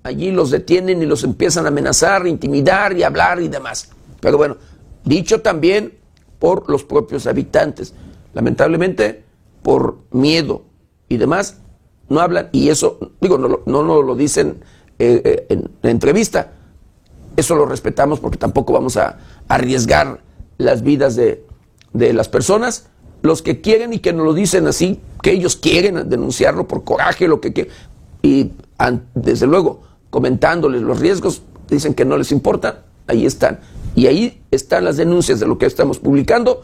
[0.04, 3.90] allí los detienen y los empiezan a amenazar, intimidar y hablar y demás.
[4.22, 4.58] Pero bueno,
[5.04, 5.98] dicho también
[6.38, 7.94] por los propios habitantes.
[8.34, 9.24] Lamentablemente,
[9.64, 10.64] por miedo
[11.08, 11.58] y demás,
[12.08, 14.62] no hablan, y eso, digo, no, no, lo dicen
[15.00, 16.54] eh, eh, en la entrevista,
[17.36, 20.22] eso lo respetamos porque tampoco vamos a arriesgar
[20.58, 21.46] las vidas de,
[21.94, 22.89] de las personas,
[23.22, 27.28] los que quieren y que nos lo dicen así, que ellos quieren denunciarlo por coraje,
[27.28, 27.74] lo que quieren,
[28.22, 28.52] y
[29.14, 33.60] desde luego comentándoles los riesgos, dicen que no les importa, ahí están.
[33.96, 36.64] Y ahí están las denuncias de lo que estamos publicando,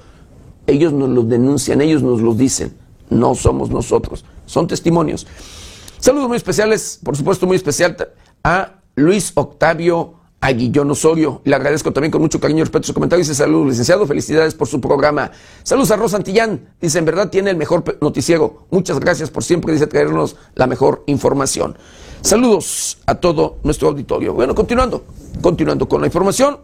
[0.68, 2.76] ellos nos lo denuncian, ellos nos lo dicen,
[3.10, 5.28] no somos nosotros, son testimonios.
[6.00, 7.96] Saludos muy especiales, por supuesto muy especial
[8.44, 11.42] a Luis Octavio Aguillón Osorio.
[11.44, 13.24] Le agradezco también con mucho cariño y respeto su comentario.
[13.24, 14.06] Dice saludos, licenciado.
[14.06, 15.32] Felicidades por su programa.
[15.64, 16.70] Saludos a Rosa Antillán.
[16.80, 18.68] Dice, en verdad tiene el mejor noticiero.
[18.70, 21.78] Muchas gracias por siempre, dice, traernos la mejor información.
[22.22, 24.34] Saludos a todo nuestro auditorio.
[24.34, 25.04] Bueno, continuando,
[25.42, 26.60] continuando con la información.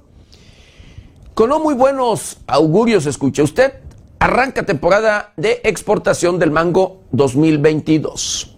[1.34, 3.74] Con no muy buenos augurios, escucha usted,
[4.19, 8.51] arranca temporada de exportación del mango 2022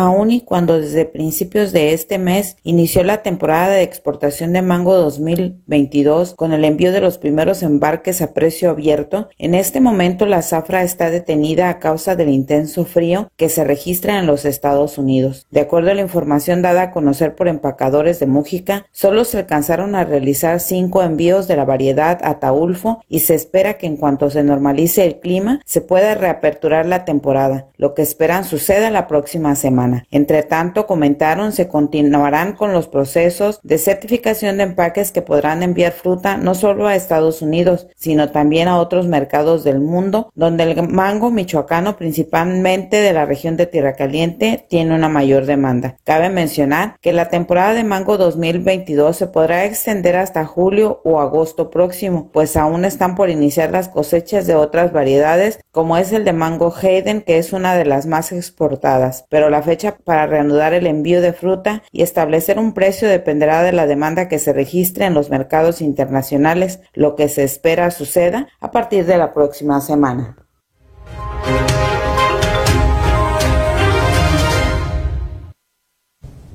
[0.00, 4.96] aun y cuando desde principios de este mes inició la temporada de exportación de mango
[4.96, 10.42] 2022 con el envío de los primeros embarques a precio abierto, en este momento la
[10.42, 15.46] zafra está detenida a causa del intenso frío que se registra en los Estados Unidos.
[15.50, 19.94] De acuerdo a la información dada a conocer por empacadores de Mújica, solo se alcanzaron
[19.94, 24.42] a realizar cinco envíos de la variedad Ataulfo y se espera que en cuanto se
[24.42, 29.89] normalice el clima se pueda reaperturar la temporada, lo que esperan suceda la próxima semana.
[30.10, 35.92] Entre tanto, comentaron, se continuarán con los procesos de certificación de empaques que podrán enviar
[35.92, 40.88] fruta no solo a Estados Unidos, sino también a otros mercados del mundo, donde el
[40.88, 45.96] mango michoacano, principalmente de la región de Tierra Caliente, tiene una mayor demanda.
[46.04, 51.70] Cabe mencionar que la temporada de mango 2022 se podrá extender hasta julio o agosto
[51.70, 56.32] próximo, pues aún están por iniciar las cosechas de otras variedades, como es el de
[56.32, 60.88] mango Hayden, que es una de las más exportadas, pero la fecha para reanudar el
[60.88, 65.14] envío de fruta y establecer un precio dependerá de la demanda que se registre en
[65.14, 70.36] los mercados internacionales, lo que se espera suceda a partir de la próxima semana.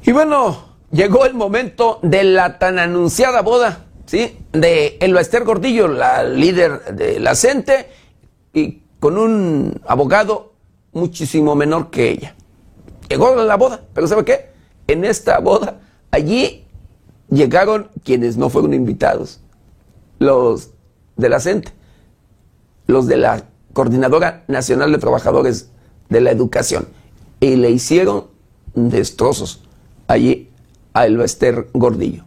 [0.03, 4.39] Y bueno, llegó el momento de la tan anunciada boda, ¿sí?
[4.51, 7.87] De Elba Esther Gordillo, la líder de la CENTE,
[8.51, 10.51] y con un abogado
[10.91, 12.35] muchísimo menor que ella.
[13.09, 14.49] Llegó la boda, pero ¿sabe qué?
[14.87, 15.81] En esta boda,
[16.11, 16.65] allí
[17.29, 19.41] llegaron quienes no fueron invitados,
[20.19, 20.71] los
[21.17, 21.71] de la CENTE,
[22.87, 23.43] los de la
[23.73, 25.69] Coordinadora Nacional de Trabajadores
[26.09, 26.87] de la Educación,
[27.39, 28.27] y le hicieron
[28.73, 29.63] destrozos
[30.07, 30.49] allí
[30.93, 32.23] a Elvester Gordillo.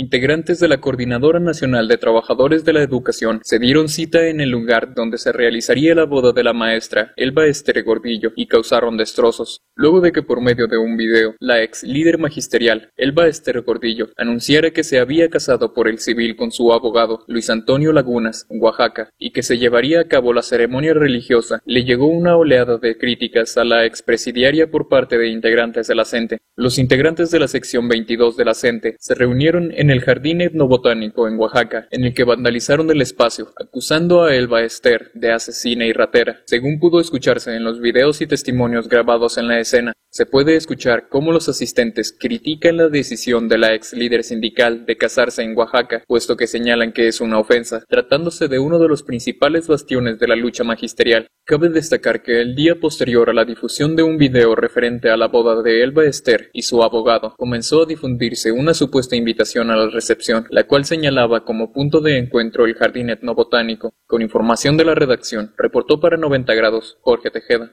[0.00, 4.48] Integrantes de la Coordinadora Nacional de Trabajadores de la Educación se dieron cita en el
[4.48, 9.62] lugar donde se realizaría la boda de la maestra Elba Estere Gordillo y causaron destrozos,
[9.74, 14.10] luego de que por medio de un video, la ex líder magisterial Elba Estere Gordillo
[14.16, 19.10] anunciara que se había casado por el civil con su abogado Luis Antonio Lagunas, Oaxaca,
[19.18, 23.58] y que se llevaría a cabo la ceremonia religiosa, le llegó una oleada de críticas
[23.58, 26.38] a la expresidiaria por parte de integrantes de la CENTE.
[26.54, 30.42] Los integrantes de la sección 22 de la CENTE se reunieron en en el Jardín
[30.42, 35.86] Etnobotánico en Oaxaca, en el que vandalizaron el espacio, acusando a Elba Esther de asesina
[35.86, 36.42] y ratera.
[36.44, 41.08] Según pudo escucharse en los videos y testimonios grabados en la escena, se puede escuchar
[41.08, 46.02] cómo los asistentes critican la decisión de la ex líder sindical de casarse en Oaxaca,
[46.06, 50.28] puesto que señalan que es una ofensa, tratándose de uno de los principales bastiones de
[50.28, 51.28] la lucha magisterial.
[51.44, 55.28] Cabe destacar que el día posterior a la difusión de un video referente a la
[55.28, 59.90] boda de Elba Esther y su abogado, comenzó a difundirse una supuesta invitación a la
[59.90, 63.92] recepción, la cual señalaba como punto de encuentro el jardín etnobotánico.
[64.06, 67.72] Con información de la redacción, reportó para 90 grados Jorge Tejeda.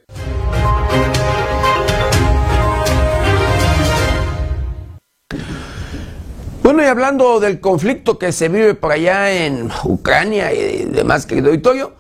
[6.64, 11.50] Bueno, y hablando del conflicto que se vive por allá en Ucrania y demás, querido
[11.50, 11.94] auditorio,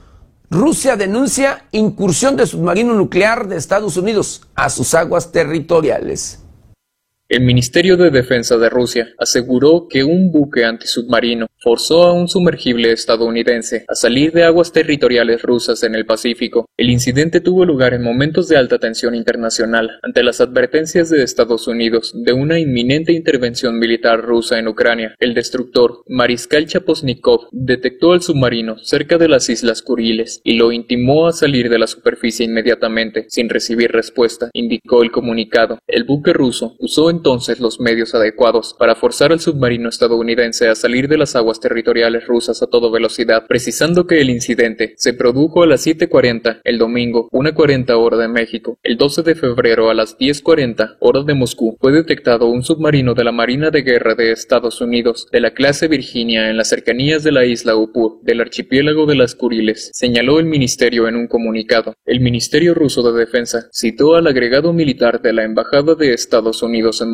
[0.49, 6.44] Rusia denuncia incursión de submarino nuclear de Estados Unidos a sus aguas territoriales.
[7.27, 12.91] El Ministerio de Defensa de Rusia aseguró que un buque antisubmarino forzó a un sumergible
[12.91, 16.67] estadounidense a salir de aguas territoriales rusas en el Pacífico.
[16.77, 21.67] El incidente tuvo lugar en momentos de alta tensión internacional ante las advertencias de Estados
[21.67, 25.15] Unidos de una inminente intervención militar rusa en Ucrania.
[25.19, 31.25] El destructor Mariscal Chaposnikov detectó al submarino cerca de las Islas Kuriles y lo intimó
[31.25, 35.79] a salir de la superficie inmediatamente sin recibir respuesta, indicó el comunicado.
[35.87, 41.07] El buque ruso usó entonces los medios adecuados para forzar al submarino estadounidense a salir
[41.07, 45.67] de las aguas territoriales rusas a toda velocidad, precisando que el incidente se produjo a
[45.67, 48.77] las 7.40 el domingo, 1.40 hora de México.
[48.83, 53.23] El 12 de febrero a las 10.40 horas de Moscú fue detectado un submarino de
[53.23, 57.31] la Marina de Guerra de Estados Unidos de la clase Virginia en las cercanías de
[57.31, 61.95] la isla Upur del archipiélago de las Kuriles, señaló el ministerio en un comunicado.
[62.05, 67.01] El Ministerio ruso de Defensa citó al agregado militar de la Embajada de Estados Unidos
[67.01, 67.04] en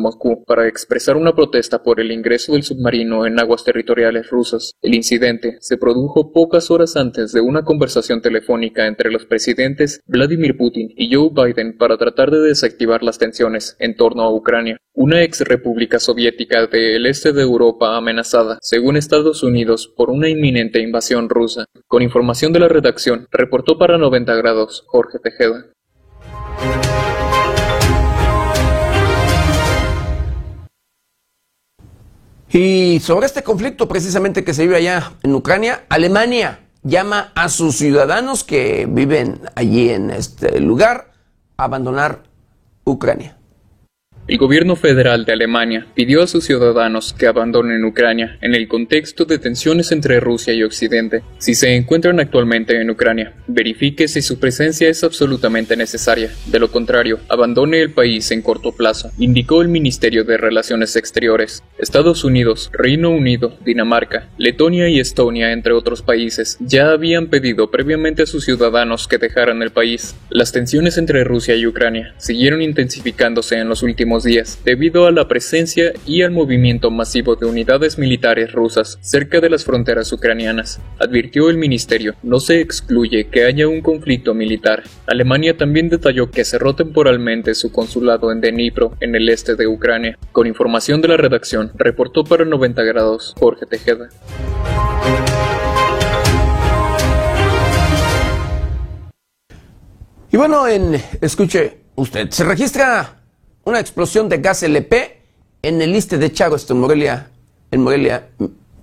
[0.46, 4.72] Para expresar una protesta por el ingreso del submarino en aguas territoriales rusas.
[4.82, 10.56] El incidente se produjo pocas horas antes de una conversación telefónica entre los presidentes Vladimir
[10.56, 15.22] Putin y Joe Biden para tratar de desactivar las tensiones en torno a Ucrania, una
[15.22, 21.28] ex república soviética del este de Europa amenazada, según Estados Unidos, por una inminente invasión
[21.28, 21.64] rusa.
[21.86, 25.72] Con información de la redacción, reportó para 90 grados Jorge Tejeda.
[32.52, 37.76] Y sobre este conflicto precisamente que se vive allá en Ucrania, Alemania llama a sus
[37.76, 41.12] ciudadanos que viven allí en este lugar
[41.56, 42.24] a abandonar
[42.84, 43.38] Ucrania.
[44.28, 49.24] El gobierno federal de Alemania pidió a sus ciudadanos que abandonen Ucrania en el contexto
[49.24, 51.24] de tensiones entre Rusia y Occidente.
[51.38, 56.30] Si se encuentran actualmente en Ucrania, verifique si su presencia es absolutamente necesaria.
[56.46, 61.64] De lo contrario, abandone el país en corto plazo, indicó el Ministerio de Relaciones Exteriores.
[61.76, 68.22] Estados Unidos, Reino Unido, Dinamarca, Letonia y Estonia, entre otros países, ya habían pedido previamente
[68.22, 70.14] a sus ciudadanos que dejaran el país.
[70.30, 75.26] Las tensiones entre Rusia y Ucrania siguieron intensificándose en los últimos días, debido a la
[75.28, 81.48] presencia y al movimiento masivo de unidades militares rusas cerca de las fronteras ucranianas, advirtió
[81.48, 82.14] el ministerio.
[82.22, 84.82] No se excluye que haya un conflicto militar.
[85.06, 90.18] Alemania también detalló que cerró temporalmente su consulado en Dnipro, en el este de Ucrania.
[90.32, 94.10] Con información de la redacción, reportó para 90 grados Jorge Tejeda.
[100.30, 103.21] Y bueno, en escuche usted, se registra
[103.64, 105.18] una explosión de gas LP
[105.62, 107.28] en el este de Chago, esto en Morelia,
[107.70, 108.28] en Morelia,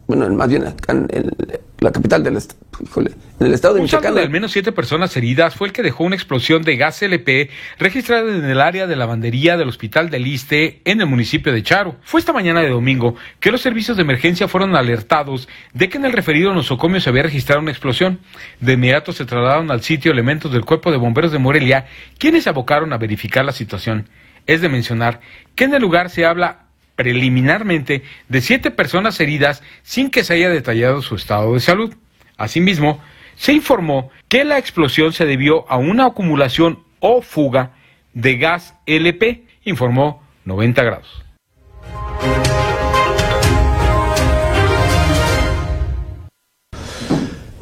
[0.07, 1.31] bueno, más bien acá en,
[1.79, 4.17] la capital del estado, híjole, en el estado de Michoacán.
[4.17, 8.35] al menos siete personas heridas fue el que dejó una explosión de gas LP registrada
[8.35, 11.95] en el área de lavandería del Hospital del Iste en el municipio de Charo.
[12.01, 16.05] Fue esta mañana de domingo que los servicios de emergencia fueron alertados de que en
[16.05, 18.19] el referido nosocomio se había registrado una explosión.
[18.59, 21.85] De inmediato se trasladaron al sitio elementos del Cuerpo de Bomberos de Morelia,
[22.17, 24.09] quienes se abocaron a verificar la situación.
[24.49, 25.19] Es de mencionar
[25.53, 26.61] que en el lugar se habla
[26.95, 31.93] preliminarmente de siete personas heridas sin que se haya detallado su estado de salud.
[32.35, 32.99] Asimismo,
[33.35, 37.73] se informó que la explosión se debió a una acumulación o fuga
[38.15, 41.23] de gas LP, informó 90 grados.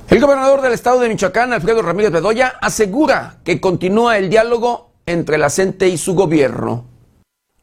[0.10, 5.38] El gobernador del estado de Michoacán, Alfredo Ramírez Bedoya, asegura que continúa el diálogo entre
[5.38, 6.84] la CENTE y su gobierno.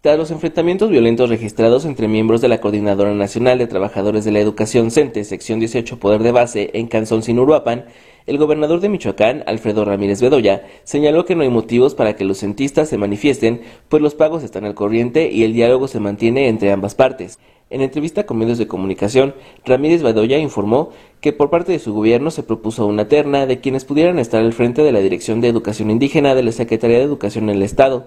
[0.01, 4.41] Tras los enfrentamientos violentos registrados entre miembros de la Coordinadora Nacional de Trabajadores de la
[4.41, 7.85] Educación CENTE, sección 18 Poder de Base, en Canzón Sinuruapan,
[8.27, 12.39] El gobernador de Michoacán, Alfredo Ramírez Bedoya, señaló que no hay motivos para que los
[12.39, 13.61] centistas se manifiesten,
[13.91, 17.39] pues los pagos están al corriente y el diálogo se mantiene entre ambas partes.
[17.69, 19.35] En entrevista con medios de comunicación,
[19.67, 20.89] Ramírez Bedoya informó
[21.21, 24.55] que por parte de su gobierno se propuso una terna de quienes pudieran estar al
[24.55, 28.07] frente de la Dirección de Educación Indígena de la Secretaría de Educación en el Estado,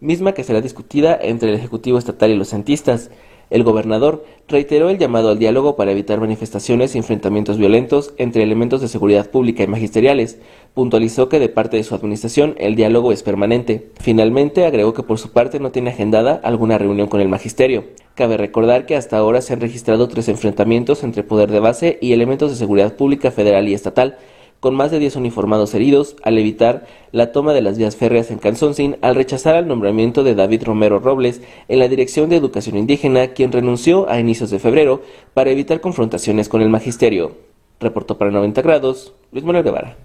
[0.00, 3.10] misma que será discutida entre el Ejecutivo Estatal y los centistas.
[3.50, 8.80] El gobernador reiteró el llamado al diálogo para evitar manifestaciones y enfrentamientos violentos entre elementos
[8.80, 10.38] de seguridad pública y magisteriales.
[10.74, 13.90] Puntualizó que de parte de su administración el diálogo es permanente.
[14.00, 17.84] Finalmente agregó que por su parte no tiene agendada alguna reunión con el magisterio.
[18.14, 22.12] Cabe recordar que hasta ahora se han registrado tres enfrentamientos entre poder de base y
[22.12, 24.18] elementos de seguridad pública federal y estatal
[24.60, 28.38] con más de 10 uniformados heridos al evitar la toma de las vías férreas en
[28.38, 33.28] Canzoncin al rechazar el nombramiento de David Romero Robles en la Dirección de Educación Indígena,
[33.28, 35.02] quien renunció a inicios de febrero
[35.34, 37.36] para evitar confrontaciones con el magisterio.
[37.80, 39.96] Reportó para 90 grados Luis Manuel Guevara.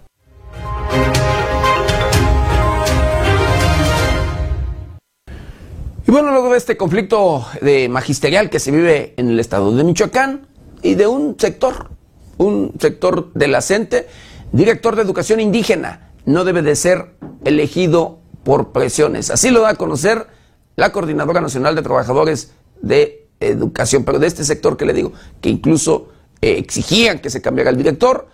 [6.05, 9.84] Y bueno, luego de este conflicto de magisterial que se vive en el estado de
[9.84, 10.47] Michoacán
[10.84, 11.91] y de un sector,
[12.38, 14.07] un sector de la CENTE,
[14.53, 19.30] director de educación indígena, no debe de ser elegido por presiones.
[19.30, 20.27] Así lo da a conocer
[20.75, 25.11] la Coordinadora Nacional de Trabajadores de Educación, pero de este sector que le digo,
[25.41, 26.09] que incluso
[26.41, 28.27] eh, exigían que se cambiara el director,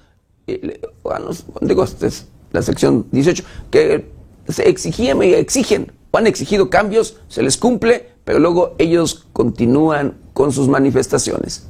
[0.45, 1.29] eh, bueno,
[1.61, 4.11] digo, esta es la sección 18, que
[4.47, 10.51] se exigían y exigen, han exigido cambios, se les cumple, pero luego ellos continúan con
[10.51, 11.67] sus manifestaciones.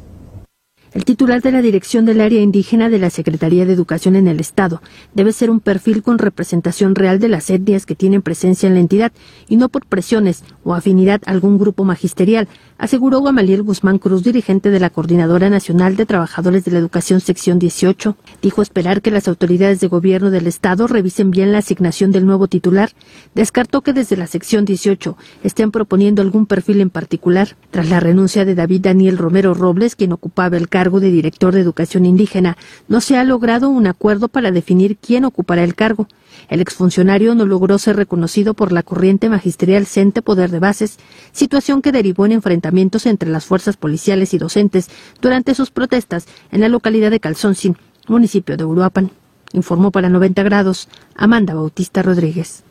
[0.92, 4.40] El titular de la dirección del área indígena de la Secretaría de Educación en el
[4.40, 4.82] Estado
[5.14, 8.80] debe ser un perfil con representación real de las etnias que tienen presencia en la
[8.80, 9.12] entidad
[9.48, 12.48] y no por presiones o afinidad a algún grupo magisterial,
[12.80, 17.60] aseguró Gamaliel Guzmán Cruz, dirigente de la Coordinadora Nacional de Trabajadores de la Educación Sección
[17.60, 18.18] 18.
[18.42, 22.48] Dijo esperar que las autoridades de gobierno del Estado revisen bien la asignación del nuevo
[22.48, 22.90] titular.
[23.36, 27.58] Descartó que desde la Sección 18 estén proponiendo algún perfil en particular.
[27.70, 31.60] Tras la renuncia de David Daniel Romero Robles, quien ocupaba el cargo de director de
[31.60, 32.58] Educación Indígena,
[32.88, 36.08] no se ha logrado un acuerdo para definir quién ocupará el cargo.
[36.48, 40.98] El exfuncionario no logró ser reconocido por la corriente magisterial CENTE Poder de Bases,
[41.34, 44.90] situación que derivó en enfrentamientos entre las fuerzas policiales y docentes
[45.22, 47.76] durante sus protestas en la localidad de Calzoncin,
[48.08, 49.12] municipio de Uruapan.
[49.52, 52.64] Informó para 90 grados Amanda Bautista Rodríguez.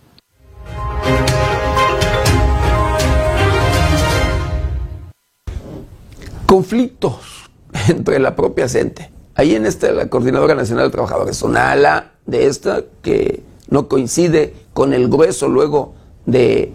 [6.46, 7.37] Conflictos
[7.88, 9.10] entre la propia CENTE.
[9.34, 14.54] Ahí en esta, la Coordinadora Nacional de Trabajadores, una ala de esta que no coincide
[14.72, 15.94] con el grueso luego
[16.26, 16.72] de,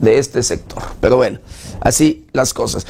[0.00, 0.82] de este sector.
[1.00, 1.38] Pero bueno,
[1.80, 2.86] así las cosas.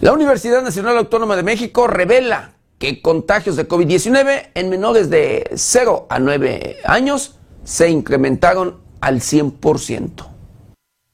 [0.00, 6.06] La Universidad Nacional Autónoma de México revela que contagios de COVID-19 en menores de 0
[6.08, 10.29] a 9 años se incrementaron al 100%.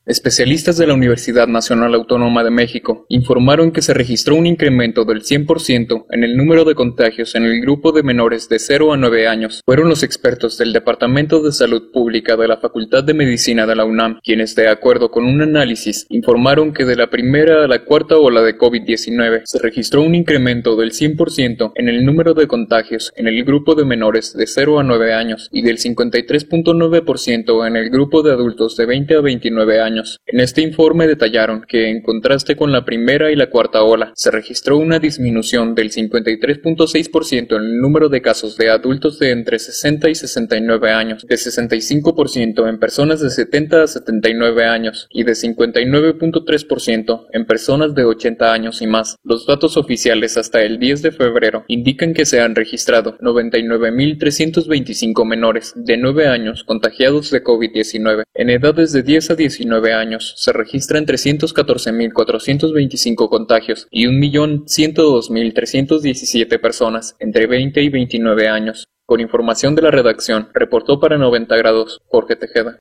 [0.08, 5.24] Especialistas de la Universidad Nacional Autónoma de México informaron que se registró un incremento del
[5.24, 9.26] 100% en el número de contagios en el grupo de menores de 0 a 9
[9.26, 9.62] años.
[9.66, 13.84] Fueron los expertos del Departamento de Salud Pública de la Facultad de Medicina de la
[13.84, 18.16] UNAM quienes, de acuerdo con un análisis, informaron que de la primera a la cuarta
[18.16, 23.26] ola de COVID-19 se registró un incremento del 100% en el número de contagios en
[23.26, 28.22] el grupo de menores de 0 a 9 años y del 53.9% en el grupo
[28.22, 29.95] de adultos de 20 a 29 años.
[30.26, 34.30] En este informe detallaron que, en contraste con la primera y la cuarta ola, se
[34.30, 40.10] registró una disminución del 53.6% en el número de casos de adultos de entre 60
[40.10, 47.26] y 69 años, de 65% en personas de 70 a 79 años y de 59.3%
[47.32, 49.16] en personas de 80 años y más.
[49.22, 55.72] Los datos oficiales hasta el 10 de febrero indican que se han registrado 99.325 menores
[55.76, 61.06] de 9 años contagiados de COVID-19 en edades de 10 a 19 años se registran
[61.06, 68.86] 314.425 contagios y 1.102.317 personas entre 20 y 29 años.
[69.06, 72.78] Con información de la redacción, reportó para 90 grados Jorge Tejeda.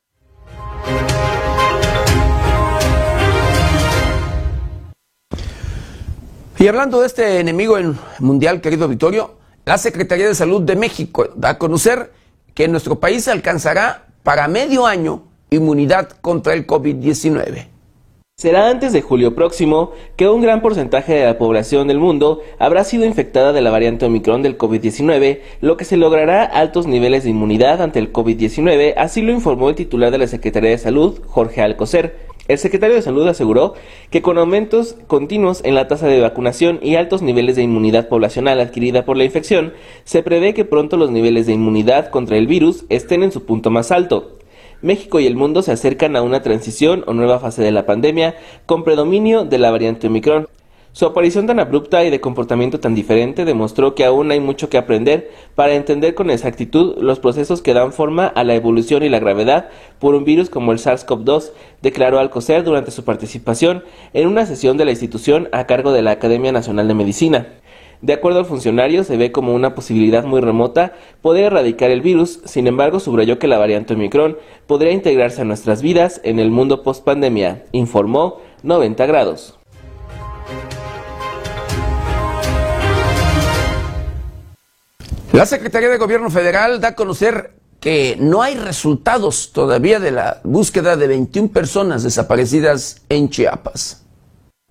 [6.58, 7.76] Y hablando de este enemigo
[8.18, 12.12] mundial, querido Vittorio, la Secretaría de Salud de México da a conocer
[12.54, 17.68] que nuestro país alcanzará para medio año inmunidad contra el COVID-19.
[18.38, 22.84] Será antes de julio próximo que un gran porcentaje de la población del mundo habrá
[22.84, 27.30] sido infectada de la variante Omicron del COVID-19, lo que se logrará altos niveles de
[27.30, 31.62] inmunidad ante el COVID-19, así lo informó el titular de la Secretaría de Salud, Jorge
[31.62, 32.26] Alcocer.
[32.46, 33.72] El secretario de Salud aseguró
[34.10, 38.60] que con aumentos continuos en la tasa de vacunación y altos niveles de inmunidad poblacional
[38.60, 39.72] adquirida por la infección,
[40.04, 43.70] se prevé que pronto los niveles de inmunidad contra el virus estén en su punto
[43.70, 44.36] más alto.
[44.82, 48.36] México y el mundo se acercan a una transición o nueva fase de la pandemia
[48.66, 50.46] con predominio de la variante Omicron.
[50.92, 54.78] Su aparición tan abrupta y de comportamiento tan diferente demostró que aún hay mucho que
[54.78, 59.18] aprender para entender con exactitud los procesos que dan forma a la evolución y la
[59.18, 61.50] gravedad por un virus como el SARS-CoV-2,
[61.82, 63.84] declaró Alcocer durante su participación
[64.14, 67.46] en una sesión de la institución a cargo de la Academia Nacional de Medicina.
[68.02, 72.40] De acuerdo al funcionario, se ve como una posibilidad muy remota poder erradicar el virus,
[72.44, 74.36] sin embargo subrayó que la variante Omicron
[74.66, 79.58] podría integrarse a nuestras vidas en el mundo post-pandemia, informó 90 grados.
[85.32, 90.40] La Secretaría de Gobierno Federal da a conocer que no hay resultados todavía de la
[90.44, 94.05] búsqueda de 21 personas desaparecidas en Chiapas.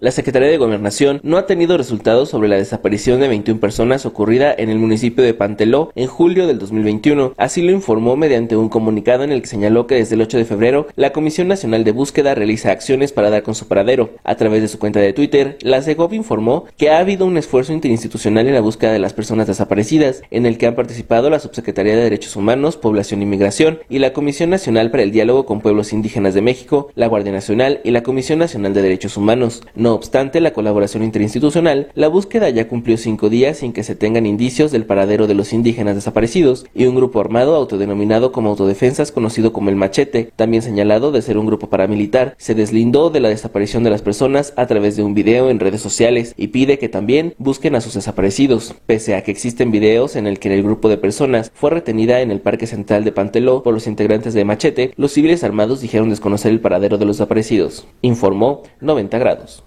[0.02, 4.54] La Secretaría de Gobernación no ha tenido resultados sobre la desaparición de 21 personas ocurrida
[4.54, 7.34] en el municipio de Panteló en julio del 2021.
[7.38, 10.44] Así lo informó mediante un comunicado en el que señaló que desde el 8 de
[10.44, 14.10] febrero la Comisión Nacional de Búsqueda realiza acciones para dar con su paradero.
[14.26, 17.72] A través de su cuenta de Twitter, la CEGOV informó que ha habido un esfuerzo
[17.72, 21.96] interinstitucional en la búsqueda de las personas desaparecidas, en el que han participado la Subsecretaría
[21.96, 25.94] de Derechos Humanos, Población y Migración y la Comisión Nacional para el Diálogo con Pueblos
[25.94, 29.64] Indígenas de México, la Guardia Nacional y la Comisión Nacional de Derechos Humanos.
[29.86, 34.26] No obstante la colaboración interinstitucional, la búsqueda ya cumplió cinco días sin que se tengan
[34.26, 39.54] indicios del paradero de los indígenas desaparecidos y un grupo armado autodenominado como autodefensas conocido
[39.54, 43.84] como el Machete, también señalado de ser un grupo paramilitar, se deslindó de la desaparición
[43.84, 47.36] de las personas a través de un video en redes sociales y pide que también
[47.38, 50.98] busquen a sus desaparecidos, pese a que existen videos en el que el grupo de
[50.98, 55.12] personas fue retenida en el Parque Central de Panteló por los integrantes de Machete, los
[55.12, 59.64] civiles armados dijeron desconocer el paradero de los desaparecidos, informó 90 grados.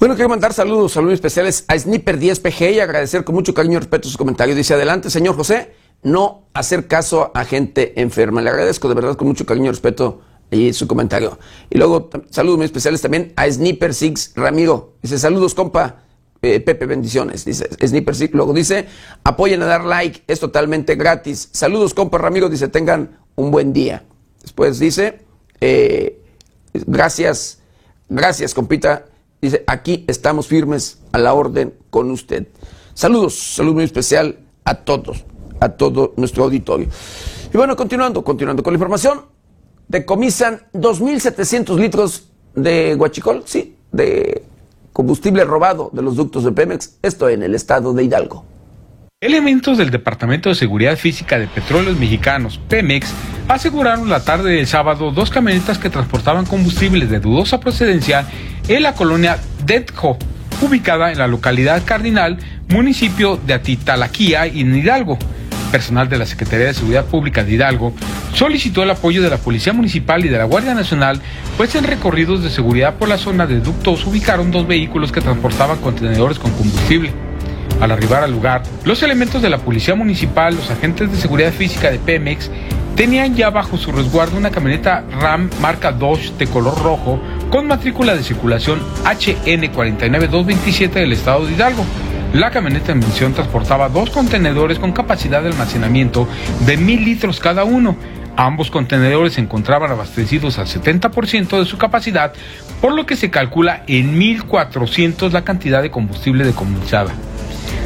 [0.00, 3.80] Bueno, quiero mandar saludos, saludos especiales a Sniper 10PG y agradecer con mucho cariño y
[3.80, 4.54] respeto su comentario.
[4.54, 5.72] Dice, adelante, señor José,
[6.02, 8.40] no hacer caso a gente enferma.
[8.40, 11.38] Le agradezco de verdad con mucho cariño y respeto y su comentario.
[11.68, 14.94] Y luego, saludos muy especiales también a Sniper Six Ramiro.
[15.02, 16.04] Dice, saludos, compa.
[16.40, 17.44] Eh, Pepe, bendiciones.
[17.44, 18.32] Dice Sniper Six.
[18.32, 18.86] Luego dice,
[19.22, 21.50] apoyen a dar like, es totalmente gratis.
[21.52, 22.48] Saludos, compa Ramiro.
[22.48, 24.02] Dice, tengan un buen día.
[24.42, 25.20] Después dice,
[25.60, 26.20] eh,
[26.72, 27.60] gracias,
[28.08, 29.06] gracias, compita.
[29.40, 32.48] Dice, aquí estamos firmes a la orden con usted.
[32.94, 35.24] Saludos, saludo muy especial a todos,
[35.60, 36.88] a todo nuestro auditorio.
[37.52, 39.22] Y bueno, continuando, continuando con la información,
[39.88, 44.44] decomisan 2.700 litros de guachicol, sí, de
[44.92, 48.44] combustible robado de los ductos de Pemex, esto en el estado de Hidalgo.
[49.22, 53.12] Elementos del Departamento de Seguridad Física de Petróleos Mexicanos, Pemex,
[53.48, 58.24] aseguraron la tarde del sábado dos camionetas que transportaban combustibles de dudosa procedencia
[58.66, 59.36] en la colonia
[59.66, 60.16] Detjo,
[60.62, 62.38] ubicada en la localidad Cardinal,
[62.68, 65.18] municipio de Atitalaquía y en Hidalgo.
[65.70, 67.92] Personal de la Secretaría de Seguridad Pública de Hidalgo
[68.32, 71.20] solicitó el apoyo de la Policía Municipal y de la Guardia Nacional,
[71.58, 75.76] pues en recorridos de seguridad por la zona de ductos ubicaron dos vehículos que transportaban
[75.82, 77.12] contenedores con combustible.
[77.80, 81.90] Al arribar al lugar, los elementos de la Policía Municipal, los agentes de seguridad física
[81.90, 82.50] de Pemex,
[82.94, 88.14] tenían ya bajo su resguardo una camioneta RAM marca Dodge de color rojo con matrícula
[88.14, 91.86] de circulación HN49227 del estado de Hidalgo.
[92.34, 96.28] La camioneta en mención transportaba dos contenedores con capacidad de almacenamiento
[96.66, 97.96] de mil litros cada uno.
[98.36, 102.34] Ambos contenedores se encontraban abastecidos al 70% de su capacidad,
[102.82, 107.12] por lo que se calcula en 1.400 la cantidad de combustible decomisada.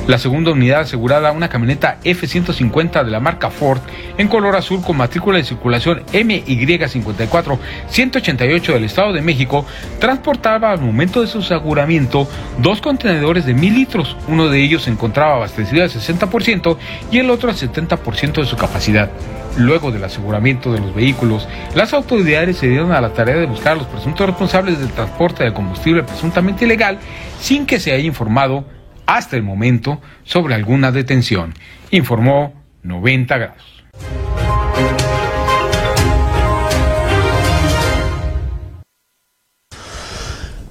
[0.06, 3.80] La segunda unidad asegurada, una camioneta F-150 de la marca Ford,
[4.18, 9.64] en color azul con matrícula de circulación MY54-188 del Estado de México,
[10.00, 12.28] transportaba al momento de su aseguramiento
[12.58, 14.14] dos contenedores de mil litros.
[14.28, 16.76] Uno de ellos se encontraba abastecido al 60%
[17.10, 19.08] y el otro al 70% de su capacidad.
[19.56, 23.72] Luego del aseguramiento de los vehículos, las autoridades se dieron a la tarea de buscar
[23.72, 26.98] a los presuntos responsables del transporte de combustible presuntamente ilegal
[27.40, 28.66] sin que se haya informado
[29.06, 31.54] hasta el momento sobre alguna detención,
[31.90, 33.84] informó 90 grados.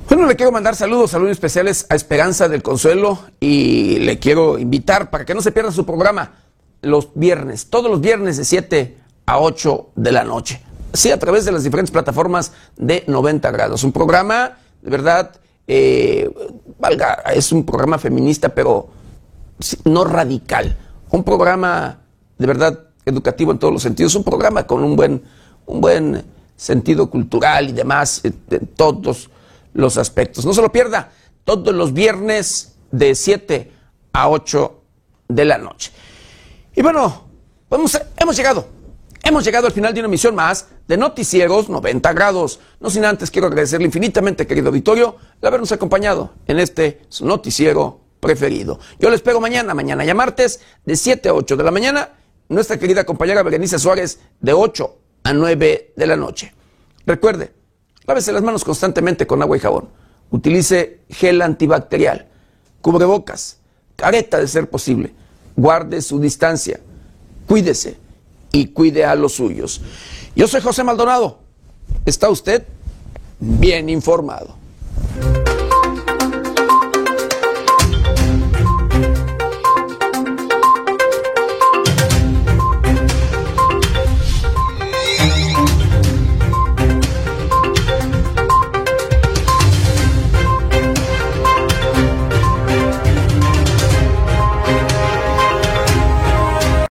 [0.10, 5.10] Bueno, le quiero mandar saludos, saludos especiales a Esperanza del Consuelo y le quiero invitar
[5.10, 6.34] para que no se pierda su programa
[6.81, 10.61] los viernes, todos los viernes de 7 a 8 de la noche.
[10.93, 13.84] Sí, a través de las diferentes plataformas de 90 grados.
[13.84, 15.31] Un programa de verdad
[15.68, 16.30] eh,
[16.80, 18.90] valga, es un programa feminista, pero
[19.85, 20.77] no radical.
[21.10, 21.99] Un programa
[22.38, 25.23] de verdad educativo en todos los sentidos, un programa con un buen,
[25.65, 26.23] un buen
[26.56, 29.30] sentido cultural y demás eh, en todos
[29.73, 30.45] los aspectos.
[30.45, 31.11] No se lo pierda
[31.44, 33.72] todos los viernes de 7
[34.14, 34.81] a 8
[35.27, 35.91] de la noche.
[36.76, 37.23] Y bueno,
[38.18, 38.68] hemos llegado,
[39.23, 42.59] hemos llegado al final de una emisión más de Noticieros 90 grados.
[42.79, 48.01] No sin antes quiero agradecerle infinitamente, querido auditorio, el habernos acompañado en este su noticiero
[48.19, 48.79] preferido.
[48.99, 52.09] Yo les espero mañana, mañana ya martes, de 7 a 8 de la mañana,
[52.49, 56.53] nuestra querida compañera Berenice Suárez, de 8 a 9 de la noche.
[57.05, 57.53] Recuerde,
[58.05, 59.89] lávese las manos constantemente con agua y jabón.
[60.31, 62.27] Utilice gel antibacterial,
[62.81, 63.59] cubrebocas,
[63.95, 65.13] careta de ser posible.
[65.55, 66.79] Guarde su distancia,
[67.47, 67.97] cuídese
[68.53, 69.81] y cuide a los suyos.
[70.35, 71.39] Yo soy José Maldonado.
[72.05, 72.63] ¿Está usted
[73.39, 74.55] bien informado?